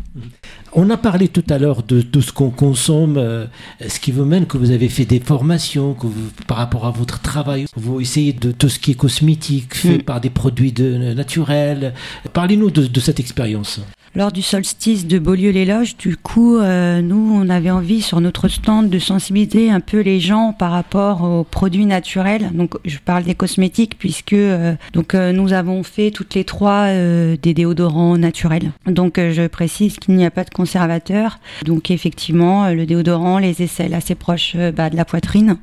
On 0.74 0.90
a 0.90 0.98
parlé 0.98 1.30
tout 1.30 1.44
à 1.50 1.58
l'heure 1.58 1.82
de, 1.84 2.02
de 2.02 2.20
ce 2.22 2.34
qu'on 2.34 2.50
consomme, 2.50 3.16
euh, 3.18 3.46
ce 3.88 4.00
qui 4.02 4.12
vous 4.12 4.26
mène 4.26 4.46
que 4.46 4.58
vous 4.58 4.72
avez 4.72 4.90
fait 4.90 5.06
des 5.06 5.22
formations, 5.22 5.94
que 5.94 6.08
vous, 6.08 6.30
par 6.46 6.58
rapport 6.58 6.86
à 6.86 6.92
votre 6.92 7.20
travail, 7.22 7.66
vous 7.78 8.02
essayez 8.02 8.34
de 8.34 8.52
tout 8.52 8.68
ce 8.68 8.80
qui 8.80 8.92
est 8.92 8.96
cosmétique, 8.96 9.76
fait 9.76 10.00
Mm. 10.00 10.04
par 10.04 10.20
des 10.20 10.30
produits 10.30 10.74
de, 10.74 11.14
naturels. 11.14 11.94
Parlez-nous 12.34 12.70
de, 12.70 12.86
de 12.86 13.00
cette 13.00 13.20
expérience. 13.22 13.80
Lors 14.14 14.34
du 14.34 14.42
solstice 14.42 15.08
de 15.08 15.20
Beaulieu-les-Loges, 15.20 15.96
du 15.96 16.18
coup, 16.18 16.58
euh, 16.58 17.02
nous, 17.02 17.32
on 17.34 17.48
avait 17.48 17.72
envie 17.72 18.02
sur 18.02 18.20
notre 18.20 18.50
stand 18.50 18.90
de 18.90 19.00
sensibiliser 19.00 19.72
un 19.72 19.80
peu 19.80 20.02
les 20.02 20.20
gens 20.20 20.52
par 20.52 20.74
rapport 20.74 21.24
aux 21.24 21.46
produits 21.46 21.86
naturels. 21.86 22.50
Donc, 22.54 22.74
je 22.84 22.98
parle 22.98 23.24
des 23.24 23.36
cosmétiques 23.36 23.98
puisque 23.98 24.34
euh, 24.34 24.76
donc 24.92 25.16
euh, 25.16 25.32
nous 25.32 25.54
avons 25.54 25.82
fait 25.84 26.12
toutes 26.12 26.36
les 26.36 26.44
trois 26.44 26.88
euh, 26.88 27.38
des 27.42 27.54
déodorants 27.54 28.18
naturels. 28.18 28.74
Donc, 28.86 29.18
euh, 29.18 29.32
je 29.32 29.48
précise 29.48 29.96
qu'il 29.96 30.16
n'y 30.16 30.26
a 30.26 30.32
pas 30.32 30.44
de 30.44 30.50
conservateur. 30.50 31.40
Donc, 31.64 31.90
effectivement, 31.90 32.66
euh, 32.66 32.74
le 32.74 32.86
déodorant, 32.86 33.40
les 33.40 33.62
aisselles 33.62 33.94
assez 33.94 34.16
proches 34.16 34.58
bah, 34.76 34.90
de 34.90 34.98
la 34.98 35.06
poitrine. 35.06 35.56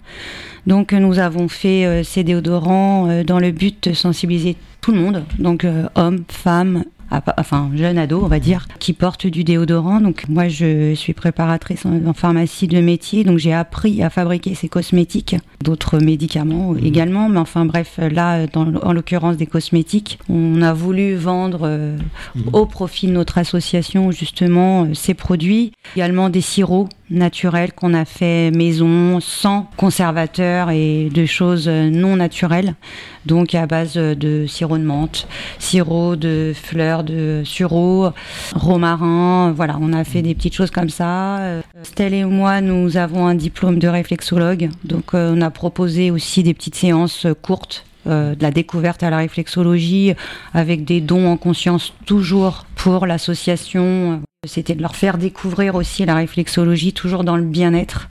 Donc, 0.67 0.95
nous 0.95 1.19
avons 1.19 1.49
fait 1.49 2.03
ces 2.03 2.25
déodorants 2.25 3.23
dans 3.25 3.39
le 3.39 3.53
but 3.53 3.89
de 3.89 3.95
sensibiliser 3.95 4.57
tout 4.81 4.93
le 4.93 5.01
monde, 5.01 5.25
donc 5.39 5.67
hommes, 5.95 6.25
femmes, 6.29 6.85
enfin 7.11 7.71
jeune 7.75 7.99
ado 7.99 8.21
on 8.23 8.29
va 8.29 8.41
dire, 8.41 8.67
qui 8.79 8.93
portent 8.93 9.27
du 9.27 9.45
déodorant. 9.45 10.01
Donc 10.01 10.25
moi 10.29 10.49
je 10.49 10.95
suis 10.95 11.13
préparatrice 11.13 11.87
en, 11.87 12.13
pharmacie 12.13 12.67
de 12.67 12.81
métier, 12.81 13.25
donc 13.25 13.39
j'ai 13.39 13.53
appris 13.53 14.03
à 14.03 14.11
fabriquer 14.11 14.55
ces 14.55 14.69
cosmétiques, 14.69 15.37
d'autres 15.63 15.99
médicaments 15.99 16.75
également, 16.77 17.29
mais 17.29 17.39
enfin 17.39 17.65
bref 17.65 17.99
là 17.99 18.47
dans, 18.47 18.75
en 18.77 18.93
l'occurrence 18.93 19.37
des 19.37 19.47
cosmétiques, 19.47 20.19
on 20.29 20.63
a 20.63 20.73
voulu 20.73 21.15
vendre 21.15 21.61
euh, 21.63 21.97
au 22.53 22.67
profit 22.67 23.07
de 23.07 23.13
notre 23.13 23.39
association 23.39 24.11
justement 24.11 24.85
euh, 24.85 24.95
ces 24.95 25.15
produits, 25.15 25.73
également 25.97 26.31
des 26.31 26.41
sirops 26.41 26.89
naturels 27.11 27.73
qu'on 27.73 27.95
a 27.95 28.05
fait 28.05 28.51
maison 28.51 29.21
sans 29.21 29.69
conservateur 29.77 30.71
et 30.71 31.09
de 31.13 31.27
choses 31.27 31.69
euh, 31.69 31.91
non 31.91 32.17
naturelles 32.17 32.75
donc 33.29 33.55
à 33.55 33.67
base 33.67 33.95
de 33.95 34.47
sirop 34.47 34.79
de 34.79 34.83
menthe, 34.83 35.29
sirop 35.59 36.17
de 36.17 36.53
fleurs 36.55 37.05
de 37.05 37.43
sureau, 37.45 38.09
romarin, 38.55 39.53
voilà, 39.53 39.77
on 39.81 39.93
a 39.93 40.03
fait 40.03 40.23
des 40.23 40.35
petites 40.35 40.55
choses 40.55 40.71
comme 40.71 40.89
ça. 40.89 41.39
Euh, 41.41 41.61
Stella 41.83 42.17
et 42.17 42.25
moi, 42.25 42.61
nous 42.61 42.97
avons 42.97 43.27
un 43.27 43.35
diplôme 43.35 43.79
de 43.79 43.87
réflexologue, 43.87 44.71
donc 44.85 45.15
euh, 45.15 45.35
on 45.37 45.43
a 45.43 45.51
proposé 45.51 46.11
aussi 46.11 46.43
des 46.43 46.55
petites 46.55 46.75
séances 46.75 47.27
euh, 47.27 47.35
courtes. 47.35 47.85
euh, 48.07 48.35
de 48.35 48.43
la 48.43 48.51
découverte 48.51 49.03
à 49.03 49.11
la 49.11 49.19
réflexologie 49.19 50.15
avec 50.55 50.85
des 50.85 51.01
dons 51.01 51.29
en 51.29 51.37
conscience 51.37 51.93
toujours 52.07 52.65
pour 52.77 53.07
l'association. 53.07 54.23
C'était 54.49 54.75
de 54.75 54.83
leur 54.83 54.97
faire 54.97 55.19
découvrir 55.19 55.75
aussi 55.77 56.05
la 56.05 56.15
réflexologie 56.15 56.93
toujours 56.93 57.23
dans 57.25 57.37
le 57.37 57.45
bien-être 57.45 58.09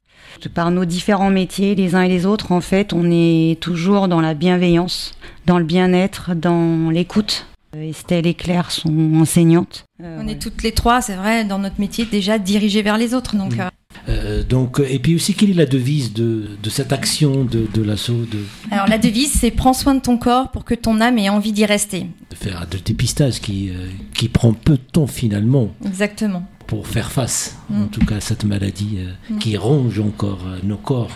par 0.54 0.70
nos 0.72 0.86
différents 0.86 1.32
métiers, 1.32 1.74
les 1.74 1.96
uns 1.96 2.04
et 2.04 2.10
les 2.10 2.26
autres, 2.26 2.52
en 2.52 2.62
fait, 2.62 2.94
on 2.94 3.10
est 3.10 3.60
toujours 3.60 4.08
dans 4.08 4.22
la 4.22 4.34
bienveillance, 4.36 5.14
dans 5.46 5.58
le 5.58 5.66
bien-être, 5.66 6.36
dans 6.36 6.90
l'écoute. 6.92 7.48
Euh, 7.76 7.90
Estelle 7.90 8.28
et 8.28 8.34
Claire 8.34 8.70
sont 8.72 9.16
enseignantes. 9.16 9.86
Euh, 10.04 10.20
On 10.22 10.28
est 10.28 10.40
toutes 10.42 10.64
les 10.64 10.72
trois, 10.74 11.02
c'est 11.02 11.16
vrai, 11.16 11.44
dans 11.44 11.60
notre 11.60 11.80
métier 11.80 12.06
déjà 12.06 12.38
dirigées 12.38 12.82
vers 12.84 12.98
les 12.98 13.14
autres. 13.14 13.36
Donc, 13.36 13.56
Mm. 13.56 13.62
euh, 13.62 13.70
Euh, 14.10 14.42
donc, 14.44 14.82
et 14.90 15.00
puis 15.00 15.16
aussi, 15.16 15.34
quelle 15.34 15.50
est 15.50 15.54
la 15.56 15.66
devise 15.66 16.14
de, 16.14 16.52
de 16.64 16.70
cette 16.70 16.94
action 16.94 17.44
de, 17.44 17.68
de 17.74 17.82
l'assaut 17.82 18.24
de, 18.32 18.40
alors 18.72 18.88
la 18.88 18.98
devise, 18.98 19.32
c'est 19.32 19.52
prends 19.52 19.74
soin 19.74 19.96
de 19.96 20.00
ton 20.00 20.18
corps 20.18 20.50
pour 20.52 20.64
que 20.64 20.74
ton 20.76 21.02
âme 21.02 21.18
ait 21.18 21.28
envie 21.30 21.52
d'y 21.52 21.66
rester. 21.66 22.06
de 22.30 22.36
faire 22.36 22.66
de 22.72 22.78
dépistage 22.78 23.42
qui, 23.42 23.70
euh, 23.70 23.88
qui 24.14 24.30
prend 24.30 24.54
peu 24.54 24.74
de 24.74 24.82
temps 24.92 25.08
finalement 25.08 25.70
Exactement. 25.86 26.48
pour 26.68 26.88
faire 26.88 27.12
face, 27.12 27.58
Mm. 27.70 27.82
en 27.84 27.88
tout 27.88 28.06
cas, 28.06 28.16
à 28.18 28.22
cette 28.22 28.46
maladie 28.46 28.98
euh, 29.00 29.34
Mm. 29.34 29.40
qui 29.40 29.58
ronge 29.58 30.00
encore 30.00 30.40
euh, 30.48 30.60
nos 30.64 30.78
corps. 30.78 31.12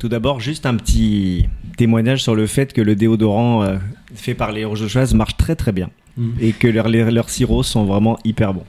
Tout 0.00 0.08
d'abord, 0.08 0.40
juste 0.40 0.66
un 0.66 0.74
petit 0.74 1.44
témoignage 1.76 2.24
sur 2.24 2.34
le 2.34 2.48
fait 2.48 2.72
que 2.72 2.80
le 2.80 2.96
déodorant 2.96 3.62
euh, 3.62 3.76
fait 4.16 4.34
par 4.34 4.50
les 4.50 4.64
Roses 4.64 4.88
Choises 4.88 5.14
marche 5.14 5.36
très 5.36 5.54
très 5.54 5.70
bien 5.70 5.90
Et 6.40 6.52
que 6.52 6.68
leurs 6.68 6.88
leurs- 6.88 7.10
leurs 7.10 7.30
sirops 7.30 7.66
sont 7.66 7.84
vraiment 7.84 8.18
hyper 8.24 8.52
bons. 8.54 8.64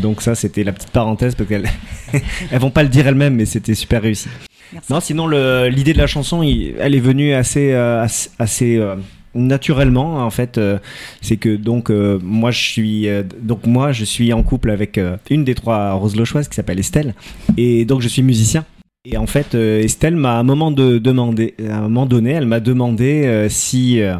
Donc 0.00 0.22
ça, 0.22 0.34
c'était 0.34 0.64
la 0.64 0.72
petite 0.72 0.90
parenthèse 0.90 1.34
parce 1.34 1.48
qu'elles 1.48 1.68
elles 2.50 2.58
vont 2.60 2.70
pas 2.70 2.82
le 2.82 2.88
dire 2.88 3.06
elles-mêmes, 3.06 3.34
mais 3.34 3.44
c'était 3.44 3.74
super 3.74 4.00
réussi. 4.02 4.28
Merci. 4.72 4.92
Non, 4.92 5.00
sinon 5.00 5.26
le- 5.26 5.68
l'idée 5.68 5.92
de 5.92 5.98
la 5.98 6.06
chanson, 6.06 6.42
il- 6.42 6.74
elle 6.78 6.94
est 6.94 7.00
venue 7.00 7.34
assez 7.34 7.72
euh, 7.72 8.02
assez, 8.02 8.30
assez, 8.38 8.76
euh, 8.76 8.96
naturellement 9.34 10.16
en 10.24 10.30
fait. 10.30 10.58
euh, 10.58 10.78
c'est 11.20 11.36
que 11.36 11.54
donc 11.56 11.90
euh, 11.90 12.18
moi 12.22 12.50
je 12.50 12.60
suis 12.62 13.08
euh, 13.08 13.22
donc 13.40 13.66
moi 13.66 13.92
je 13.92 14.04
suis 14.04 14.32
en 14.32 14.42
couple 14.42 14.70
avec 14.70 14.98
euh, 14.98 15.16
une 15.30 15.44
des 15.44 15.54
trois 15.54 15.92
roses 15.92 16.16
lochoises 16.16 16.48
qui 16.48 16.54
s'appelle 16.56 16.78
Estelle 16.78 17.14
et 17.56 17.84
donc 17.84 18.00
je 18.00 18.08
suis 18.08 18.22
musicien. 18.22 18.64
Et 19.08 19.16
en 19.18 19.28
fait, 19.28 19.54
Estelle 19.54 20.16
m'a 20.16 20.32
à 20.32 20.38
un 20.40 20.42
moment 20.42 20.72
de 20.72 20.98
demander, 20.98 21.54
à 21.70 21.76
un 21.76 21.82
moment 21.82 22.06
donné, 22.06 22.32
elle 22.32 22.46
m'a 22.46 22.58
demandé 22.58 23.22
euh, 23.24 23.48
si 23.48 24.00
euh, 24.00 24.16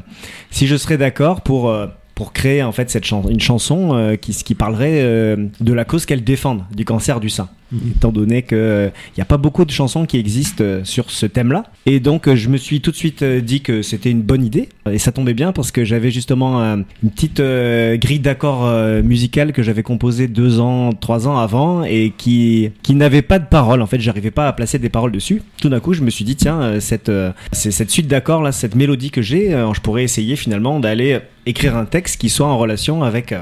si 0.52 0.68
je 0.68 0.76
serais 0.76 0.96
d'accord 0.96 1.40
pour 1.40 1.68
euh, 1.70 1.88
pour 2.16 2.32
créer 2.32 2.62
en 2.62 2.72
fait 2.72 2.90
cette 2.90 3.08
une 3.10 3.40
chanson 3.40 3.94
euh, 3.94 4.16
qui 4.16 4.32
qui 4.32 4.54
parlerait 4.56 5.02
euh, 5.02 5.36
de 5.60 5.72
la 5.72 5.84
cause 5.84 6.06
qu'elle 6.06 6.24
défende, 6.24 6.64
du 6.74 6.84
cancer 6.84 7.20
du 7.20 7.28
sein. 7.28 7.48
Étant 7.96 8.12
donné 8.12 8.42
que 8.42 8.90
il 9.08 9.18
n'y 9.18 9.22
a 9.22 9.26
pas 9.26 9.38
beaucoup 9.38 9.64
de 9.64 9.70
chansons 9.72 10.06
qui 10.06 10.18
existent 10.18 10.62
euh, 10.62 10.84
sur 10.84 11.10
ce 11.10 11.26
thème-là, 11.26 11.64
et 11.84 11.98
donc 11.98 12.28
euh, 12.28 12.36
je 12.36 12.48
me 12.48 12.56
suis 12.58 12.80
tout 12.80 12.92
de 12.92 12.96
suite 12.96 13.22
euh, 13.22 13.40
dit 13.40 13.60
que 13.60 13.82
c'était 13.82 14.10
une 14.10 14.22
bonne 14.22 14.44
idée, 14.44 14.68
et 14.90 14.98
ça 14.98 15.10
tombait 15.10 15.34
bien 15.34 15.50
parce 15.52 15.72
que 15.72 15.84
j'avais 15.84 16.10
justement 16.12 16.62
un- 16.62 16.84
une 17.02 17.10
petite 17.10 17.40
euh, 17.40 17.96
grille 17.96 18.20
d'accords 18.20 18.64
euh, 18.66 19.02
musicale 19.02 19.52
que 19.52 19.62
j'avais 19.64 19.82
composée 19.82 20.28
deux 20.28 20.60
ans, 20.60 20.92
trois 20.92 21.26
ans 21.26 21.38
avant, 21.38 21.82
et 21.82 22.12
qui 22.16 22.70
qui 22.82 22.94
n'avait 22.94 23.22
pas 23.22 23.38
de 23.40 23.46
paroles. 23.46 23.82
En 23.82 23.86
fait, 23.86 24.00
j'arrivais 24.00 24.30
pas 24.30 24.46
à 24.46 24.52
placer 24.52 24.78
des 24.78 24.88
paroles 24.88 25.10
dessus. 25.12 25.42
Tout 25.60 25.68
d'un 25.68 25.80
coup, 25.80 25.92
je 25.92 26.02
me 26.02 26.10
suis 26.10 26.24
dit 26.24 26.36
tiens, 26.36 26.60
euh, 26.62 26.80
cette 26.80 27.08
euh, 27.08 27.32
cette 27.52 27.90
suite 27.90 28.06
d'accords 28.06 28.42
là, 28.42 28.52
cette 28.52 28.76
mélodie 28.76 29.10
que 29.10 29.22
j'ai, 29.22 29.52
euh, 29.52 29.72
je 29.74 29.80
pourrais 29.80 30.04
essayer 30.04 30.36
finalement 30.36 30.78
d'aller 30.78 31.18
écrire 31.46 31.76
un 31.76 31.84
texte 31.84 32.20
qui 32.20 32.28
soit 32.28 32.46
en 32.46 32.58
relation 32.58 33.02
avec 33.02 33.32
euh, 33.32 33.40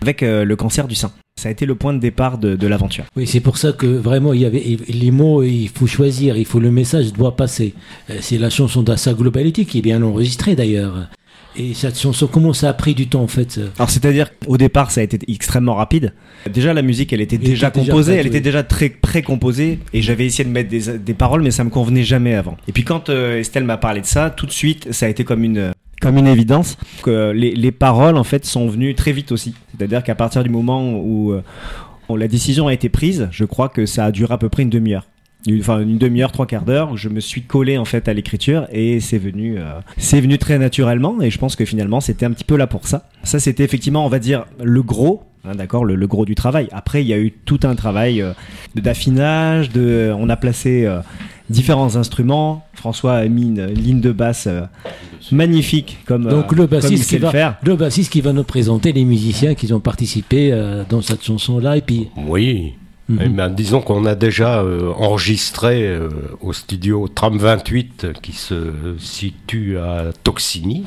avec 0.00 0.22
euh, 0.22 0.44
le 0.44 0.56
cancer 0.56 0.88
du 0.88 0.94
sein. 0.94 1.12
Ça 1.38 1.50
a 1.50 1.52
été 1.52 1.66
le 1.66 1.74
point 1.74 1.92
de 1.92 1.98
départ 1.98 2.38
de, 2.38 2.56
de 2.56 2.66
l'aventure. 2.66 3.04
Oui, 3.14 3.26
c'est 3.26 3.40
pour 3.40 3.58
ça 3.58 3.72
que 3.72 3.86
vraiment, 3.86 4.32
il 4.32 4.40
y 4.40 4.46
avait 4.46 4.78
les 4.88 5.10
mots, 5.10 5.42
il 5.42 5.68
faut 5.68 5.86
choisir, 5.86 6.38
il 6.38 6.46
faut 6.46 6.60
le 6.60 6.70
message 6.70 7.12
doit 7.12 7.36
passer. 7.36 7.74
Euh, 8.08 8.14
C'est 8.22 8.38
la 8.38 8.48
chanson 8.48 8.82
dans 8.82 8.96
sa 8.96 9.12
globalité 9.12 9.66
qui 9.66 9.78
est 9.78 9.82
bien 9.82 10.02
enregistrée 10.02 10.56
d'ailleurs. 10.56 11.08
Et 11.58 11.74
cette 11.74 11.98
chanson, 11.98 12.26
comment 12.26 12.54
ça 12.54 12.70
a 12.70 12.72
pris 12.74 12.94
du 12.94 13.06
temps 13.08 13.22
en 13.22 13.28
fait 13.28 13.60
Alors 13.78 13.88
c'est-à-dire 13.90 14.30
qu'au 14.38 14.56
départ 14.58 14.90
ça 14.90 15.00
a 15.00 15.04
été 15.04 15.18
extrêmement 15.28 15.74
rapide. 15.74 16.12
Déjà 16.50 16.72
la 16.74 16.82
musique 16.82 17.12
elle 17.14 17.20
était 17.22 17.38
déjà 17.38 17.68
était 17.68 17.80
déjà 17.80 17.90
composée, 17.90 18.12
prête, 18.12 18.20
elle 18.26 18.30
oui. 18.30 18.36
était 18.36 18.44
déjà 18.44 18.62
très 18.62 18.90
pré-composée 18.90 19.78
et 19.94 20.02
j'avais 20.02 20.26
essayé 20.26 20.44
de 20.44 20.50
mettre 20.50 20.68
des, 20.68 20.98
des 20.98 21.14
paroles 21.14 21.40
mais 21.42 21.50
ça 21.50 21.64
me 21.64 21.70
convenait 21.70 22.04
jamais 22.04 22.34
avant. 22.34 22.58
Et 22.68 22.72
puis 22.72 22.84
quand 22.84 23.08
euh, 23.08 23.38
Estelle 23.40 23.64
m'a 23.64 23.78
parlé 23.78 24.02
de 24.02 24.06
ça, 24.06 24.28
tout 24.28 24.44
de 24.44 24.52
suite 24.52 24.92
ça 24.92 25.06
a 25.06 25.08
été 25.08 25.24
comme 25.24 25.44
une 25.44 25.72
comme 26.00 26.18
une 26.18 26.26
évidence 26.26 26.76
que 27.02 27.30
les, 27.30 27.54
les 27.54 27.72
paroles 27.72 28.16
en 28.16 28.24
fait 28.24 28.44
sont 28.44 28.68
venues 28.68 28.94
très 28.94 29.12
vite 29.12 29.32
aussi. 29.32 29.54
C'est-à-dire 29.76 30.02
qu'à 30.02 30.14
partir 30.14 30.42
du 30.44 30.50
moment 30.50 30.98
où, 30.98 31.32
euh, 31.32 31.42
la 32.08 32.28
décision 32.28 32.68
a 32.68 32.72
été 32.72 32.88
prise, 32.88 33.28
je 33.32 33.44
crois 33.44 33.68
que 33.68 33.86
ça 33.86 34.04
a 34.04 34.12
duré 34.12 34.34
à 34.34 34.38
peu 34.38 34.48
près 34.48 34.62
une 34.62 34.70
demi-heure. 34.70 35.06
Enfin, 35.58 35.80
une 35.80 35.98
demi-heure, 35.98 36.32
trois 36.32 36.46
quarts 36.46 36.64
d'heure, 36.64 36.96
je 36.96 37.08
me 37.08 37.20
suis 37.20 37.42
collé 37.42 37.78
en 37.78 37.84
fait 37.84 38.08
à 38.08 38.14
l'écriture 38.14 38.66
et 38.72 38.98
c'est 38.98 39.18
venu, 39.18 39.58
euh, 39.58 39.78
c'est 39.96 40.20
venu 40.20 40.38
très 40.38 40.58
naturellement 40.58 41.20
et 41.20 41.30
je 41.30 41.38
pense 41.38 41.54
que 41.54 41.64
finalement 41.64 42.00
c'était 42.00 42.26
un 42.26 42.32
petit 42.32 42.44
peu 42.44 42.56
là 42.56 42.66
pour 42.66 42.88
ça. 42.88 43.08
Ça 43.22 43.38
c'était 43.38 43.62
effectivement, 43.62 44.04
on 44.04 44.08
va 44.08 44.18
dire, 44.18 44.46
le 44.62 44.82
gros, 44.82 45.22
hein, 45.48 45.54
d'accord, 45.54 45.84
le, 45.84 45.94
le 45.94 46.06
gros 46.06 46.24
du 46.24 46.34
travail. 46.34 46.68
Après 46.72 47.02
il 47.02 47.08
y 47.08 47.12
a 47.14 47.18
eu 47.18 47.32
tout 47.32 47.60
un 47.64 47.74
travail 47.74 48.20
euh, 48.22 48.32
de- 48.74 48.80
d'affinage, 48.80 49.70
de, 49.70 50.12
on 50.18 50.28
a 50.28 50.36
placé 50.36 50.84
euh, 50.86 51.00
différents 51.50 51.96
instruments. 51.96 52.64
François 52.74 53.14
a 53.14 53.24
mis 53.26 53.42
une 53.42 53.66
ligne 53.66 54.00
de 54.00 54.12
basse 54.12 54.46
euh, 54.48 54.62
magnifique 55.32 55.98
comme 56.06 56.24
Donc 56.28 56.52
euh, 56.52 56.56
le 56.56 56.66
comme 56.66 56.78
il 56.78 56.80
bassiste, 56.82 57.04
sait 57.04 57.16
qui 57.16 57.20
le 57.20 57.26
va, 57.26 57.30
faire. 57.32 57.56
le 57.62 57.76
bassiste 57.76 58.12
qui 58.12 58.20
va 58.20 58.32
nous 58.32 58.44
présenter 58.44 58.92
les 58.92 59.04
musiciens 59.04 59.54
qui 59.54 59.72
ont 59.72 59.80
participé 59.80 60.50
euh, 60.52 60.84
dans 60.88 61.02
cette 61.02 61.24
chanson-là. 61.24 61.76
Et 61.76 61.80
puis, 61.82 62.08
Oui. 62.26 62.74
Mhm. 63.08 63.18
Eh 63.24 63.28
ben, 63.28 63.48
disons 63.50 63.80
qu'on 63.82 64.04
a 64.04 64.16
déjà 64.16 64.58
euh, 64.62 64.90
enregistré 64.96 65.86
euh, 65.86 66.08
au 66.40 66.52
studio 66.52 67.06
Tram 67.06 67.38
28 67.38 68.02
euh, 68.04 68.12
qui 68.20 68.32
se 68.32 68.72
situe 68.98 69.78
à 69.78 70.06
Toxigny, 70.24 70.82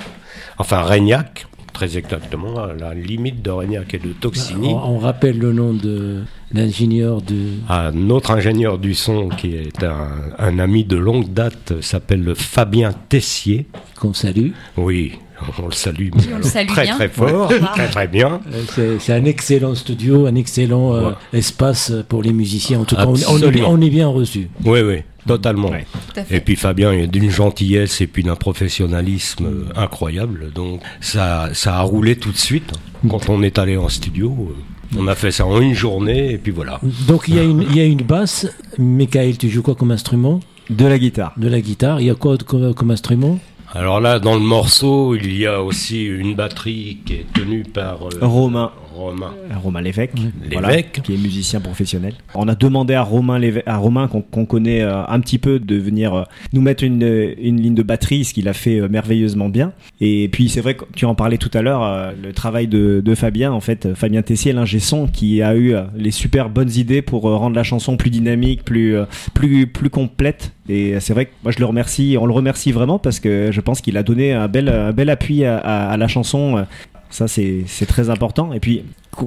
enfin 0.57 0.81
Régnac, 0.81 1.47
très 1.79 1.97
exactement, 1.97 2.57
à 2.61 2.73
la 2.73 2.93
limite 2.93 3.41
de 3.41 3.51
Régnac 3.51 3.93
et 3.93 3.99
de 3.99 4.09
Toxigny. 4.09 4.67
on, 4.67 4.95
on 4.95 4.97
rappelle 4.97 5.39
le 5.39 5.53
nom 5.53 5.73
de 5.73 6.23
l'ingénieur 6.53 7.21
de. 7.21 7.37
À 7.69 7.91
notre 7.93 8.31
ingénieur 8.31 8.77
du 8.79 8.93
son, 8.93 9.29
qui 9.29 9.55
est 9.55 9.81
un, 9.81 10.09
un 10.37 10.59
ami 10.59 10.83
de 10.83 10.97
longue 10.97 11.31
date, 11.31 11.75
s'appelle 11.81 12.33
Fabien 12.35 12.91
Tessier. 13.07 13.65
qu'on 13.97 14.13
salue. 14.13 14.49
Oui, 14.75 15.13
on 15.61 15.67
le 15.67 15.71
salue, 15.71 16.09
on 16.33 16.37
le 16.37 16.43
salue 16.43 16.67
très 16.67 16.83
bien. 16.83 16.95
très 16.95 17.07
fort, 17.07 17.47
très 17.75 17.87
très 17.87 18.07
bien. 18.09 18.41
Euh, 18.53 18.63
C'est 18.75 18.99
c'est 18.99 19.13
un 19.13 19.23
excellent 19.23 19.73
studio, 19.73 20.25
un 20.25 20.35
excellent 20.35 20.93
euh, 20.95 21.11
espace 21.31 21.93
pour 22.09 22.21
les 22.23 22.33
musiciens. 22.33 22.81
En 22.81 22.83
tout 22.83 22.97
cas, 22.97 23.05
on, 23.05 23.13
on 23.13 23.39
est, 23.39 23.61
on 23.61 23.79
est 23.79 23.89
bien 23.89 24.09
reçu. 24.09 24.49
Oui, 24.65 24.81
oui, 24.81 24.97
totalement. 25.27 25.69
Ouais. 25.69 25.85
Et 26.31 26.39
puis 26.39 26.55
Fabien 26.55 26.91
est 26.91 27.07
d'une 27.07 27.29
gentillesse 27.29 28.01
et 28.01 28.07
puis 28.07 28.23
d'un 28.23 28.35
professionnalisme 28.35 29.45
euh, 29.45 29.65
incroyable. 29.75 30.51
Donc 30.53 30.81
ça, 31.01 31.49
ça 31.53 31.77
a 31.77 31.81
roulé 31.81 32.15
tout 32.15 32.31
de 32.31 32.37
suite. 32.37 32.71
Quand 33.09 33.29
on 33.29 33.41
est 33.43 33.57
allé 33.57 33.77
en 33.77 33.89
studio, 33.89 34.35
euh, 34.51 34.97
on 34.97 35.07
a 35.07 35.15
fait 35.15 35.31
ça 35.31 35.45
en 35.45 35.61
une 35.61 35.73
journée 35.73 36.33
et 36.33 36.37
puis 36.37 36.51
voilà. 36.51 36.79
Donc 37.07 37.27
il 37.27 37.35
y, 37.35 37.39
a 37.39 37.43
une, 37.43 37.61
il 37.61 37.75
y 37.75 37.79
a 37.79 37.85
une 37.85 38.01
basse. 38.01 38.47
Michael, 38.77 39.37
tu 39.37 39.49
joues 39.49 39.61
quoi 39.61 39.75
comme 39.75 39.91
instrument? 39.91 40.39
De 40.69 40.85
la 40.85 40.99
guitare. 40.99 41.33
De 41.37 41.47
la 41.47 41.61
guitare. 41.61 42.01
Il 42.01 42.07
y 42.07 42.09
a 42.09 42.15
quoi 42.15 42.37
comme 42.75 42.91
instrument? 42.91 43.39
Alors 43.71 43.99
là, 43.99 44.17
dans 44.19 44.33
le 44.33 44.39
morceau, 44.39 45.15
il 45.15 45.37
y 45.37 45.45
a 45.45 45.61
aussi 45.61 46.03
une 46.03 46.33
batterie 46.33 46.99
qui 47.05 47.13
est 47.13 47.25
tenue 47.33 47.63
par 47.63 47.99
euh, 48.07 48.25
Romain. 48.25 48.71
Romain. 48.99 49.31
Romain 49.63 49.81
Lévesque, 49.81 50.11
Lévesque. 50.49 51.01
qui 51.03 51.13
est 51.13 51.17
musicien 51.17 51.59
professionnel. 51.59 52.13
On 52.35 52.47
a 52.47 52.55
demandé 52.55 52.93
à 52.93 53.01
Romain, 53.01 53.39
Lévesque- 53.39 53.63
à 53.65 53.77
Romain 53.77 54.07
qu'on 54.07 54.21
qu'on 54.21 54.45
connaît 54.45 54.81
euh, 54.81 55.05
un 55.07 55.19
petit 55.19 55.37
peu 55.37 55.59
de 55.59 55.75
venir 55.75 56.13
euh, 56.13 56.23
nous 56.53 56.61
mettre 56.61 56.83
une, 56.83 57.03
euh, 57.03 57.33
une 57.41 57.59
ligne 57.61 57.75
de 57.75 57.83
batterie, 57.83 58.25
ce 58.25 58.33
qu'il 58.33 58.47
a 58.47 58.53
fait 58.53 58.79
euh, 58.79 58.87
merveilleusement 58.89 59.49
bien. 59.49 59.71
Et 60.01 60.29
puis 60.29 60.49
c'est 60.49 60.61
vrai 60.61 60.75
que 60.75 60.83
tu 60.95 61.05
en 61.05 61.15
parlais 61.15 61.37
tout 61.37 61.51
à 61.53 61.61
l'heure, 61.61 61.83
euh, 61.83 62.11
le 62.21 62.33
travail 62.33 62.67
de, 62.67 63.01
de 63.03 63.15
Fabien, 63.15 63.51
en 63.51 63.59
fait, 63.61 63.85
euh, 63.85 63.95
Fabien 63.95 64.21
Tessier, 64.21 64.53
l'ingé 64.53 64.79
son, 64.79 65.07
qui 65.07 65.41
a 65.41 65.55
eu 65.55 65.73
euh, 65.73 65.83
les 65.95 66.11
super 66.11 66.49
bonnes 66.49 66.71
idées 66.75 67.01
pour 67.01 67.27
euh, 67.29 67.35
rendre 67.35 67.55
la 67.55 67.63
chanson 67.63 67.97
plus 67.97 68.09
dynamique, 68.09 68.63
plus 68.65 68.95
euh, 68.95 69.05
plus 69.33 69.67
plus 69.67 69.89
complète. 69.89 70.53
Et 70.67 70.99
c'est 70.99 71.13
vrai 71.13 71.25
que 71.25 71.31
moi 71.43 71.51
je 71.51 71.59
le 71.59 71.65
remercie, 71.65 72.15
on 72.19 72.25
le 72.27 72.33
remercie 72.33 72.71
vraiment 72.71 72.99
parce 72.99 73.19
que 73.19 73.49
je 73.51 73.59
pense 73.61 73.81
qu'il 73.81 73.97
a 73.97 74.03
donné 74.03 74.33
un 74.33 74.47
bel 74.47 74.69
un 74.69 74.91
bel 74.91 75.09
appui 75.09 75.43
à, 75.43 75.57
à- 75.57 75.89
à 75.89 75.97
la 75.97 76.07
chanson. 76.07 76.63
Euh, 77.09 77.13
ça, 77.13 77.27
c'est 77.27 77.63
c'est 77.67 77.85
très 77.85 78.09
important. 78.09 78.53
Et 78.53 78.59
puis, 78.59 78.83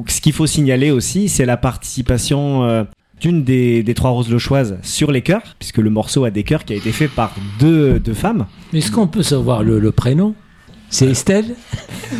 ce 0.09 0.21
qu'il 0.21 0.33
faut 0.33 0.47
signaler 0.47 0.91
aussi, 0.91 1.29
c'est 1.29 1.45
la 1.47 1.57
participation 1.57 2.65
euh, 2.65 2.85
d'une 3.21 3.45
des, 3.45 3.83
des 3.83 3.95
trois 3.95 4.11
roses 4.11 4.31
lochoises 4.31 4.79
sur 4.83 5.13
les 5.13 5.23
chœurs, 5.23 5.43
puisque 5.59 5.79
le 5.79 5.91
morceau 5.91 6.25
a 6.25 6.31
des 6.31 6.43
chœurs 6.43 6.65
qui 6.65 6.73
a 6.73 6.77
été 6.77 6.93
fait 6.93 7.09
par 7.09 7.35
deux, 7.61 7.99
deux 8.01 8.15
femmes. 8.15 8.47
Est-ce 8.73 8.91
qu'on 8.91 9.07
peut 9.07 9.23
savoir 9.23 9.63
le, 9.63 9.79
le 9.79 9.93
prénom? 9.93 10.35
C'est 10.91 11.07
Estelle? 11.07 11.55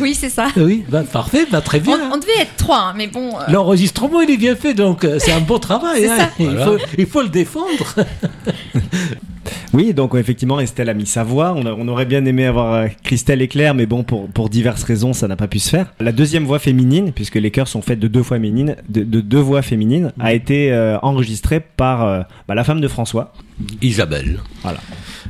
Oui, 0.01 0.15
c'est 0.15 0.29
ça. 0.29 0.47
Oui, 0.57 0.83
bah, 0.89 1.03
parfait, 1.03 1.45
bah, 1.51 1.61
très 1.61 1.79
bien. 1.79 2.09
on 2.11 2.17
devait 2.17 2.39
être 2.41 2.55
trois, 2.57 2.79
hein, 2.79 2.93
mais 2.97 3.05
bon. 3.05 3.29
euh, 3.37 3.43
L'enregistrement, 3.51 4.21
il 4.21 4.31
est 4.31 4.37
bien 4.37 4.55
fait, 4.55 4.73
donc 4.73 5.03
euh, 5.03 5.17
c'est 5.19 5.31
un 5.31 5.39
bon 5.41 5.59
travail. 5.59 6.01
C'est 6.01 6.09
hein. 6.09 6.17
ça. 6.17 6.29
Il, 6.39 6.45
Voilà. 6.47 6.65
faut, 6.65 6.77
il 6.97 7.05
faut 7.05 7.21
le 7.21 7.29
défendre. 7.29 7.95
Oui, 9.73 9.93
donc 9.93 10.13
effectivement, 10.15 10.59
Estelle 10.59 10.89
a 10.89 10.93
mis 10.93 11.05
sa 11.07 11.23
voix. 11.23 11.53
On, 11.55 11.65
a- 11.65 11.73
on 11.73 11.87
aurait 11.87 12.05
bien 12.05 12.23
aimé 12.25 12.45
avoir 12.45 12.73
euh, 12.73 12.87
Christelle 13.03 13.41
et 13.41 13.47
Claire, 13.47 13.73
mais 13.73 13.85
bon, 13.87 14.03
pour, 14.03 14.27
pour 14.27 14.49
diverses 14.49 14.83
raisons, 14.83 15.13
ça 15.13 15.27
n'a 15.27 15.35
pas 15.35 15.47
pu 15.47 15.57
se 15.59 15.69
faire. 15.69 15.91
La 15.99 16.11
deuxième 16.11 16.43
voix 16.45 16.59
féminine, 16.59 17.11
puisque 17.11 17.35
les 17.35 17.49
chœurs 17.49 17.67
sont 17.67 17.81
faits 17.81 17.99
de 17.99 18.07
deux, 18.07 18.21
fois 18.21 18.37
féminines, 18.37 18.75
de, 18.87 19.03
de 19.03 19.19
deux 19.21 19.39
voix 19.39 19.61
féminines, 19.63 20.11
a 20.19 20.33
été 20.33 20.71
euh, 20.71 20.97
enregistrée 21.01 21.59
par 21.59 22.05
euh, 22.05 22.21
bah, 22.47 22.53
la 22.55 22.63
femme 22.63 22.81
de 22.81 22.87
François. 22.87 23.33
Isabelle. 23.81 24.39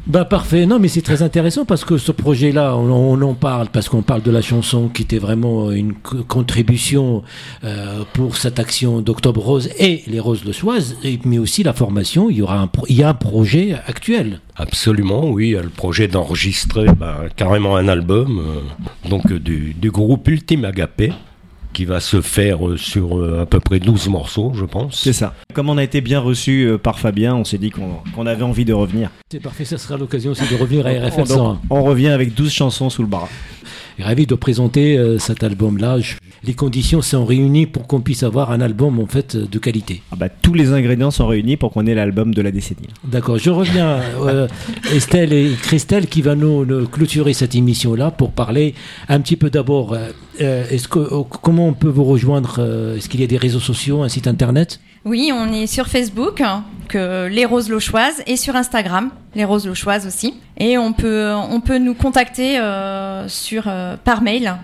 Bah 0.05 0.25
parfait, 0.25 0.65
non 0.65 0.79
mais 0.79 0.87
c'est 0.89 1.01
très 1.01 1.21
intéressant 1.21 1.65
parce 1.65 1.85
que 1.85 1.97
ce 1.97 2.11
projet-là, 2.11 2.75
on, 2.75 2.91
on 2.91 3.21
en 3.21 3.33
parle 3.35 3.69
parce 3.69 3.87
qu'on 3.89 4.01
parle 4.01 4.21
de 4.21 4.31
la 4.31 4.41
chanson 4.41 4.89
qui 4.89 5.03
était 5.03 5.17
vraiment 5.17 5.71
une 5.71 5.93
co- 5.93 6.23
contribution 6.27 7.23
euh, 7.63 8.03
pour 8.13 8.35
cette 8.37 8.59
action 8.59 9.01
d'Octobre 9.01 9.41
Rose 9.41 9.69
et 9.79 10.03
les 10.07 10.19
Roses 10.19 10.43
de 10.43 10.51
Soise, 10.51 10.97
mais 11.25 11.37
aussi 11.37 11.63
la 11.63 11.73
formation. 11.73 12.29
Il 12.29 12.37
y 12.37 12.41
aura 12.41 12.59
un, 12.59 12.69
il 12.89 12.97
y 12.97 13.03
a 13.03 13.09
un 13.09 13.13
projet 13.13 13.75
actuel. 13.87 14.41
Absolument, 14.55 15.29
oui. 15.29 15.49
Il 15.49 15.51
y 15.53 15.57
a 15.57 15.61
le 15.61 15.69
projet 15.69 16.07
d'enregistrer 16.07 16.85
ben, 16.85 17.29
carrément 17.35 17.75
un 17.77 17.87
album 17.87 18.39
euh, 18.39 19.09
donc 19.09 19.31
du, 19.31 19.73
du 19.73 19.89
groupe 19.89 20.27
Ultime 20.27 20.65
Agapé 20.65 21.13
qui 21.73 21.85
va 21.85 21.99
se 21.99 22.21
faire 22.21 22.67
euh, 22.67 22.77
sur 22.77 23.17
euh, 23.19 23.41
à 23.41 23.45
peu 23.45 23.59
près 23.59 23.79
12 23.79 24.07
morceaux, 24.09 24.51
je 24.55 24.65
pense. 24.65 25.01
C'est 25.01 25.13
ça. 25.13 25.33
Comme 25.53 25.69
on 25.69 25.77
a 25.77 25.83
été 25.83 26.01
bien 26.01 26.19
reçu 26.19 26.65
euh, 26.65 26.77
par 26.77 26.99
Fabien, 26.99 27.35
on 27.35 27.43
s'est 27.43 27.57
dit 27.57 27.71
qu'on 27.71 28.25
avait 28.25 28.43
envie 28.43 28.65
de 28.65 28.73
revenir. 28.73 29.09
C'est 29.31 29.41
parfait, 29.41 29.65
ça 29.65 29.77
sera 29.77 29.97
l'occasion 29.97 30.31
aussi 30.31 30.47
de 30.47 30.55
revenir 30.59 30.85
à 30.85 30.89
RFL 31.07 31.17
Donc, 31.17 31.27
101. 31.27 31.59
on 31.69 31.83
revient 31.83 32.09
avec 32.09 32.33
12 32.33 32.51
chansons 32.51 32.89
sous 32.89 33.01
le 33.01 33.07
bras. 33.07 33.27
Ravi 33.99 34.25
de 34.25 34.35
présenter 34.35 34.97
euh, 34.97 35.19
cet 35.19 35.43
album-là. 35.43 35.97
Les 36.43 36.53
conditions 36.53 37.01
sont 37.01 37.25
réunies 37.25 37.65
pour 37.65 37.87
qu'on 37.87 38.01
puisse 38.01 38.23
avoir 38.23 38.51
un 38.51 38.59
album 38.59 38.99
en 38.99 39.05
fait 39.05 39.37
de 39.37 39.59
qualité. 39.59 40.01
Ah 40.11 40.15
bah, 40.15 40.29
tous 40.29 40.53
les 40.53 40.73
ingrédients 40.73 41.11
sont 41.11 41.27
réunis 41.27 41.57
pour 41.57 41.71
qu'on 41.71 41.85
ait 41.85 41.95
l'album 41.95 42.33
de 42.33 42.41
la 42.41 42.51
décennie. 42.51 42.87
D'accord, 43.05 43.37
je 43.37 43.49
reviens 43.49 44.01
euh, 44.21 44.47
Estelle 44.93 45.31
et 45.31 45.51
Christelle 45.61 46.07
qui 46.07 46.21
va 46.21 46.35
nous, 46.35 46.65
nous 46.65 46.87
clôturer 46.87 47.33
cette 47.33 47.55
émission-là 47.55 48.11
pour 48.11 48.31
parler 48.31 48.73
un 49.09 49.21
petit 49.21 49.35
peu 49.35 49.49
d'abord. 49.49 49.93
euh, 49.93 50.09
euh, 50.41 50.65
est-ce 50.69 50.87
que, 50.87 50.99
euh, 50.99 51.23
comment 51.41 51.67
on 51.67 51.73
peut 51.73 51.89
vous 51.89 52.03
rejoindre 52.03 52.59
Est-ce 52.97 53.07
qu'il 53.09 53.21
y 53.21 53.23
a 53.23 53.27
des 53.27 53.37
réseaux 53.37 53.59
sociaux, 53.59 54.01
un 54.03 54.09
site 54.09 54.27
internet? 54.27 54.79
Oui, 55.05 55.31
on 55.33 55.51
est 55.51 55.67
sur 55.67 55.87
Facebook, 55.87 56.41
que 56.87 57.27
les 57.27 57.45
Roses 57.45 57.69
Lochoises, 57.69 58.23
et 58.27 58.37
sur 58.37 58.55
Instagram, 58.55 59.09
les 59.35 59.43
Roses 59.43 59.67
Lochoises 59.67 60.07
aussi. 60.07 60.35
Et 60.57 60.77
on 60.77 60.93
peut, 60.93 61.31
on 61.33 61.59
peut 61.59 61.77
nous 61.77 61.93
contacter 61.93 62.59
euh, 62.59 63.27
sur, 63.27 63.63
euh, 63.67 63.95
par 64.03 64.21
mail 64.21 64.55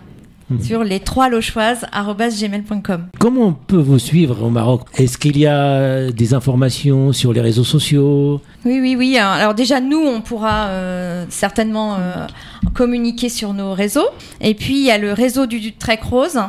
Mhm. 0.50 0.64
sur 0.64 0.84
les 0.84 1.00
trois 1.00 1.30
lochoises@gmail.com. 1.30 3.08
Comment 3.20 3.42
on 3.48 3.54
peut 3.54 3.78
vous 3.78 4.00
suivre 4.00 4.44
au 4.44 4.50
Maroc? 4.50 4.82
Est-ce 4.98 5.18
qu'il 5.20 5.38
y 5.38 5.46
a 5.46 6.10
des 6.12 6.34
informations 6.34 7.14
sur 7.14 7.34
les 7.34 7.42
réseaux 7.42 7.64
sociaux? 7.64 8.42
Oui, 8.66 8.80
oui, 8.82 8.96
oui. 8.98 9.18
Alors 9.20 9.54
déjà, 9.54 9.80
nous, 9.80 10.00
on 10.00 10.22
pourra 10.22 10.68
euh, 10.70 11.26
certainement 11.30 11.98
euh, 12.00 12.26
communiquer 12.74 13.30
sur 13.30 13.54
nos 13.54 13.74
réseaux. 13.74 14.08
Et 14.42 14.56
puis, 14.56 14.80
il 14.80 14.86
y 14.86 14.92
a 14.92 14.98
le 14.98 15.14
réseau 15.14 15.46
du, 15.46 15.60
du 15.60 15.74
Trek 15.74 16.00
Rose 16.02 16.40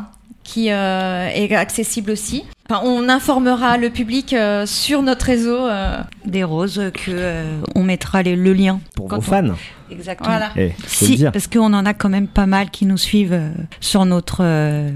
qui 0.45 0.71
euh, 0.71 1.29
est 1.35 1.55
accessible 1.55 2.11
aussi. 2.11 2.45
Enfin, 2.73 2.83
on 2.87 3.09
informera 3.09 3.79
le 3.79 3.91
public 3.91 4.33
euh, 4.33 4.65
sur 4.65 5.03
notre 5.03 5.27
réseau. 5.27 5.67
euh, 5.67 5.99
Des 6.25 6.45
roses 6.45 6.81
que 6.95 7.11
euh, 7.11 7.61
on 7.75 7.83
mettra 7.83 8.23
les- 8.23 8.37
le 8.37 8.53
lien. 8.53 8.79
Pour 8.95 9.09
Quand 9.09 9.19
vos 9.19 9.23
on- 9.35 9.43
fans. 9.49 9.55
Exactement. 9.91 10.29
voilà. 10.31 10.51
Eh, 10.57 10.71
faut 10.87 11.07
Si, 11.07 11.17
dire. 11.17 11.33
parce 11.33 11.49
qu'on 11.49 11.73
en 11.73 11.85
a 11.85 11.95
quand 11.95 12.09
même 12.09 12.29
pas 12.29 12.47
mal 12.47 12.71
qui 12.71 12.87
nous 12.87 12.97
suivent 12.97 13.33
euh, 13.33 13.51
sur 13.81 14.05
notre 14.05 14.45
euh, 14.45 14.89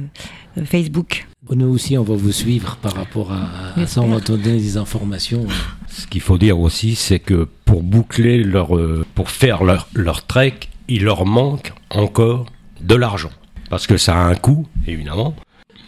euh, 0.57 0.65
Facebook. 0.65 1.27
Nous 1.51 1.67
aussi, 1.67 1.99
on 1.99 2.05
va 2.05 2.15
vous 2.15 2.31
suivre 2.31 2.77
par 2.77 2.95
rapport 2.95 3.33
à, 3.33 3.81
à 3.81 3.87
ça. 3.89 4.03
On 4.03 4.07
va 4.07 4.21
donner 4.21 4.53
des 4.57 4.77
informations. 4.77 5.45
Ce 5.89 6.07
qu'il 6.07 6.21
faut 6.21 6.39
dire 6.39 6.61
aussi, 6.61 6.95
c'est 6.95 7.19
que 7.19 7.49
pour 7.65 7.83
boucler 7.83 8.45
leur, 8.45 8.77
euh, 8.77 9.05
pour 9.17 9.31
faire 9.31 9.65
leur, 9.65 9.89
leur 9.95 10.25
trek, 10.25 10.55
il 10.87 11.03
leur 11.03 11.27
manque 11.27 11.73
encore 11.91 12.47
de 12.81 12.95
l'argent. 12.95 13.31
Parce 13.69 13.89
que 13.89 13.97
ça 13.97 14.15
a 14.15 14.19
un 14.27 14.37
coût, 14.37 14.65
évidemment. 14.87 15.35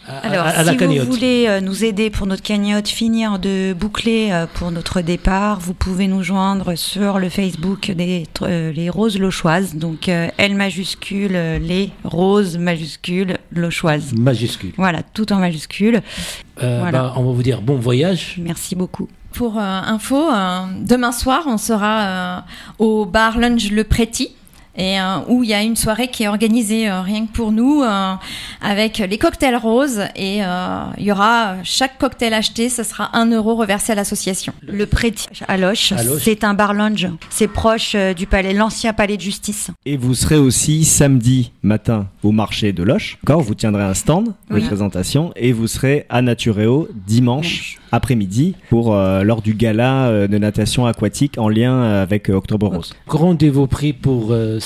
À, 0.09 0.19
Alors, 0.27 0.47
à- 0.47 0.51
à 0.51 0.63
la 0.63 0.73
si 0.79 0.99
vous 0.99 1.05
voulez 1.13 1.47
euh, 1.49 1.61
nous 1.61 1.85
aider 1.85 2.11
pour 2.11 2.27
notre 2.27 2.43
cagnotte, 2.43 2.87
finir 2.89 3.39
de 3.39 3.73
boucler 3.73 4.29
euh, 4.31 4.47
pour 4.55 4.71
notre 4.71 5.01
départ, 5.01 5.59
vous 5.61 5.75
pouvez 5.75 6.07
nous 6.07 6.23
joindre 6.23 6.77
sur 6.77 7.19
le 7.19 7.29
Facebook 7.29 7.91
des 7.91 8.27
euh, 8.43 8.73
les 8.73 8.89
Roses 8.89 9.19
Lochoises. 9.19 9.75
Donc 9.75 10.09
euh, 10.09 10.29
L 10.39 10.55
majuscule, 10.55 11.33
les 11.61 11.91
Roses 12.05 12.57
majuscule 12.59 13.39
Lochoises. 13.51 14.13
Majuscule. 14.15 14.73
Voilà, 14.77 15.03
tout 15.03 15.33
en 15.33 15.37
majuscule. 15.39 16.03
Euh, 16.63 16.79
Voilà. 16.81 16.99
bah, 17.03 17.15
on 17.17 17.25
va 17.25 17.33
vous 17.33 17.43
dire 17.43 17.61
bon 17.61 17.77
voyage. 17.77 18.37
Merci 18.39 18.77
beaucoup. 18.77 19.09
Pour 19.33 19.59
euh, 19.59 19.61
info, 19.61 20.17
euh, 20.33 20.61
demain 20.83 21.13
soir, 21.13 21.43
on 21.47 21.59
sera 21.59 22.01
euh, 22.03 22.41
au 22.79 23.05
bar 23.07 23.39
Lunch 23.39 23.71
Le 23.71 23.85
Préti. 23.85 24.31
Et 24.77 25.01
euh, 25.01 25.19
où 25.29 25.43
il 25.43 25.51
y 25.51 25.55
a 25.55 25.63
une 25.63 25.77
soirée 25.77 26.09
qui 26.09 26.25
est 26.25 26.29
organisée 26.29 26.89
euh, 26.89 27.01
rien 27.03 27.27
que 27.27 27.33
pour 27.33 27.53
nous, 27.53 27.83
euh, 27.83 28.13
avec 28.63 28.99
les 28.99 29.19
cocktails 29.19 29.57
roses. 29.57 30.01
Et 30.17 30.45
euh, 30.45 30.79
il 30.99 31.05
y 31.05 31.13
aura 31.13 31.55
chaque 31.65 31.99
cocktail 31.99 32.35
acheté, 32.35 32.69
ce 32.69 32.83
sera 32.83 33.11
un 33.17 33.27
euro 33.31 33.55
reversé 33.55 33.93
à 33.93 33.95
l'association. 33.95 34.53
Le 34.67 34.87
Préti 34.87 35.27
à 35.49 35.57
Loche, 35.57 35.93
c'est 36.21 36.45
un 36.45 36.55
bar 36.55 36.75
lounge. 36.75 37.09
C'est 37.31 37.49
proche 37.49 37.93
euh, 37.95 38.13
du 38.15 38.27
palais, 38.27 38.53
l'ancien 38.53 38.93
palais 38.93 39.17
de 39.17 39.23
justice. 39.23 39.71
Et 39.85 39.97
vous 39.97 40.15
serez 40.15 40.37
aussi 40.37 40.85
samedi 40.85 41.53
matin 41.63 42.07
au 42.23 42.33
marché 42.33 42.73
de 42.73 42.83
Loche. 42.83 43.19
D'accord 43.25 43.43
Vous 43.43 43.55
tiendrez 43.55 43.83
un 43.85 43.95
stand 43.95 44.27
de 44.51 44.55
Oui. 44.57 44.61
présentation 44.67 45.33
et 45.37 45.53
vous 45.53 45.67
serez 45.69 46.07
à 46.09 46.23
Natureo 46.23 46.89
dimanche 47.07 47.79
après-midi 47.93 48.55
pour 48.69 48.95
euh, 48.95 49.23
lors 49.23 49.43
du 49.43 49.55
gala 49.55 50.07
euh, 50.09 50.27
de 50.27 50.39
natation 50.39 50.87
aquatique 50.87 51.39
en 51.39 51.49
lien 51.49 51.83
avec 51.83 52.29
euh, 52.29 52.35
Octobre 52.35 52.69
Rose. 52.69 52.95
Rendez-vous 53.07 53.67
pris 53.67 53.93
pour, 53.93 54.33
euh, 54.33 54.59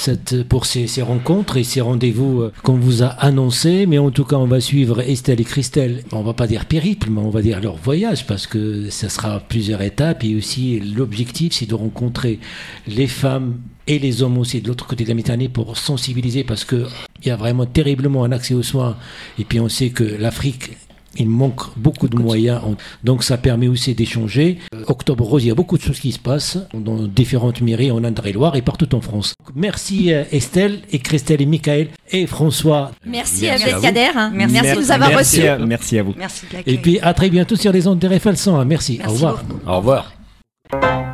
pour 0.49 0.67
ces, 0.67 0.87
ces 0.87 1.03
rencontres 1.03 1.57
et 1.57 1.65
ces 1.65 1.81
rendez-vous 1.81 2.43
euh, 2.43 2.53
qu'on 2.63 2.75
vous 2.75 3.03
a 3.03 3.09
annoncés. 3.09 3.87
Mais 3.87 3.99
en 3.99 4.11
tout 4.11 4.25
cas, 4.25 4.37
on 4.37 4.47
va 4.47 4.61
suivre 4.61 5.01
Estelle 5.01 5.41
et 5.41 5.45
Christelle. 5.45 6.05
On 6.13 6.23
va 6.23 6.33
pas 6.33 6.47
dire 6.47 6.67
périple, 6.67 7.09
mais 7.11 7.21
on 7.21 7.31
va 7.31 7.43
dire 7.43 7.61
leur 7.61 7.77
voyage 7.77 8.27
parce 8.27 8.47
que 8.47 8.91
ça 8.91 9.09
sera 9.09 9.41
plusieurs 9.41 9.83
étapes. 9.83 10.25
Et 10.25 10.35
aussi, 10.35 10.81
l'objectif, 10.81 11.53
c'est 11.55 11.67
de 11.67 11.75
rencontrer 11.75 12.39
les 12.87 13.07
femmes 13.07 13.59
et 13.87 13.99
les 13.99 14.23
hommes 14.23 14.39
aussi 14.39 14.61
de 14.61 14.69
l'autre 14.69 14.87
côté 14.87 15.05
de 15.05 15.09
la 15.09 15.15
Méditerranée 15.15 15.49
pour 15.49 15.77
sensibiliser 15.77 16.45
parce 16.45 16.65
que 16.65 16.87
il 17.23 17.29
y 17.29 17.31
a 17.31 17.37
vraiment 17.37 17.67
terriblement 17.67 18.25
un 18.25 18.33
accès 18.33 18.55
aux 18.55 18.63
soins. 18.63 18.97
Et 19.39 19.45
puis, 19.45 19.61
on 19.61 19.69
sait 19.69 19.91
que 19.91 20.05
l'Afrique 20.05 20.71
il 21.17 21.29
manque 21.29 21.77
beaucoup 21.77 22.09
de 22.09 22.17
moyens, 22.17 22.61
On- 22.67 22.77
donc 23.05 23.25
ça 23.25 23.37
permet 23.37 23.69
aussi 23.69 23.95
d'échanger. 23.95 24.59
Euh, 24.75 24.85
Octobre 24.87 25.25
Rose, 25.25 25.45
il 25.45 25.49
y 25.49 25.51
a 25.51 25.55
beaucoup 25.55 25.77
de 25.77 25.83
choses 25.83 25.99
qui 26.01 26.13
se 26.13 26.19
passent 26.19 26.59
dans 26.73 26.97
différentes 27.07 27.61
mairies 27.61 27.91
en 27.91 28.03
Indre-et-Loire 28.05 28.55
et 28.57 28.63
partout 28.63 28.95
en 28.95 29.01
France. 29.01 29.35
Merci 29.55 30.13
euh, 30.13 30.25
Estelle 30.33 30.81
et 30.93 30.99
Christelle 31.01 31.43
et 31.43 31.47
Michael 31.47 31.89
et 32.13 32.27
François. 32.27 32.93
Merci, 33.05 33.43
Merci 33.47 33.65
à. 33.71 33.77
Abdelkader. 33.77 34.11
hein. 34.15 34.31
Merci. 34.35 34.55
Merci, 34.55 34.75
de 34.77 34.81
nous 34.81 34.91
avoir 34.93 35.19
reçus. 35.19 35.47
à, 35.47 35.59
merci 35.59 35.99
à 35.99 36.03
vous. 36.03 36.15
Merci 36.17 36.47
de 36.47 36.53
Et 36.53 36.57
l'accueil. 36.59 36.79
puis 36.79 37.01
à 37.01 37.13
très 37.15 37.29
bientôt 37.31 37.57
sur 37.57 37.73
les 37.73 37.87
ondes 37.87 37.99
de 37.99 38.07
RFL 38.09 38.37
100. 38.37 38.65
Merci. 38.65 38.99
Merci 38.99 39.11
Au 39.11 39.13
revoir. 39.15 39.45
beaucoup. 39.45 39.61
Au 39.71 39.77
revoir. 39.79 41.10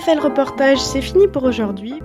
RFL 0.00 0.20
Reportage, 0.20 0.78
c'est 0.78 1.02
fini 1.02 1.28
pour 1.28 1.44
aujourd'hui. 1.44 2.00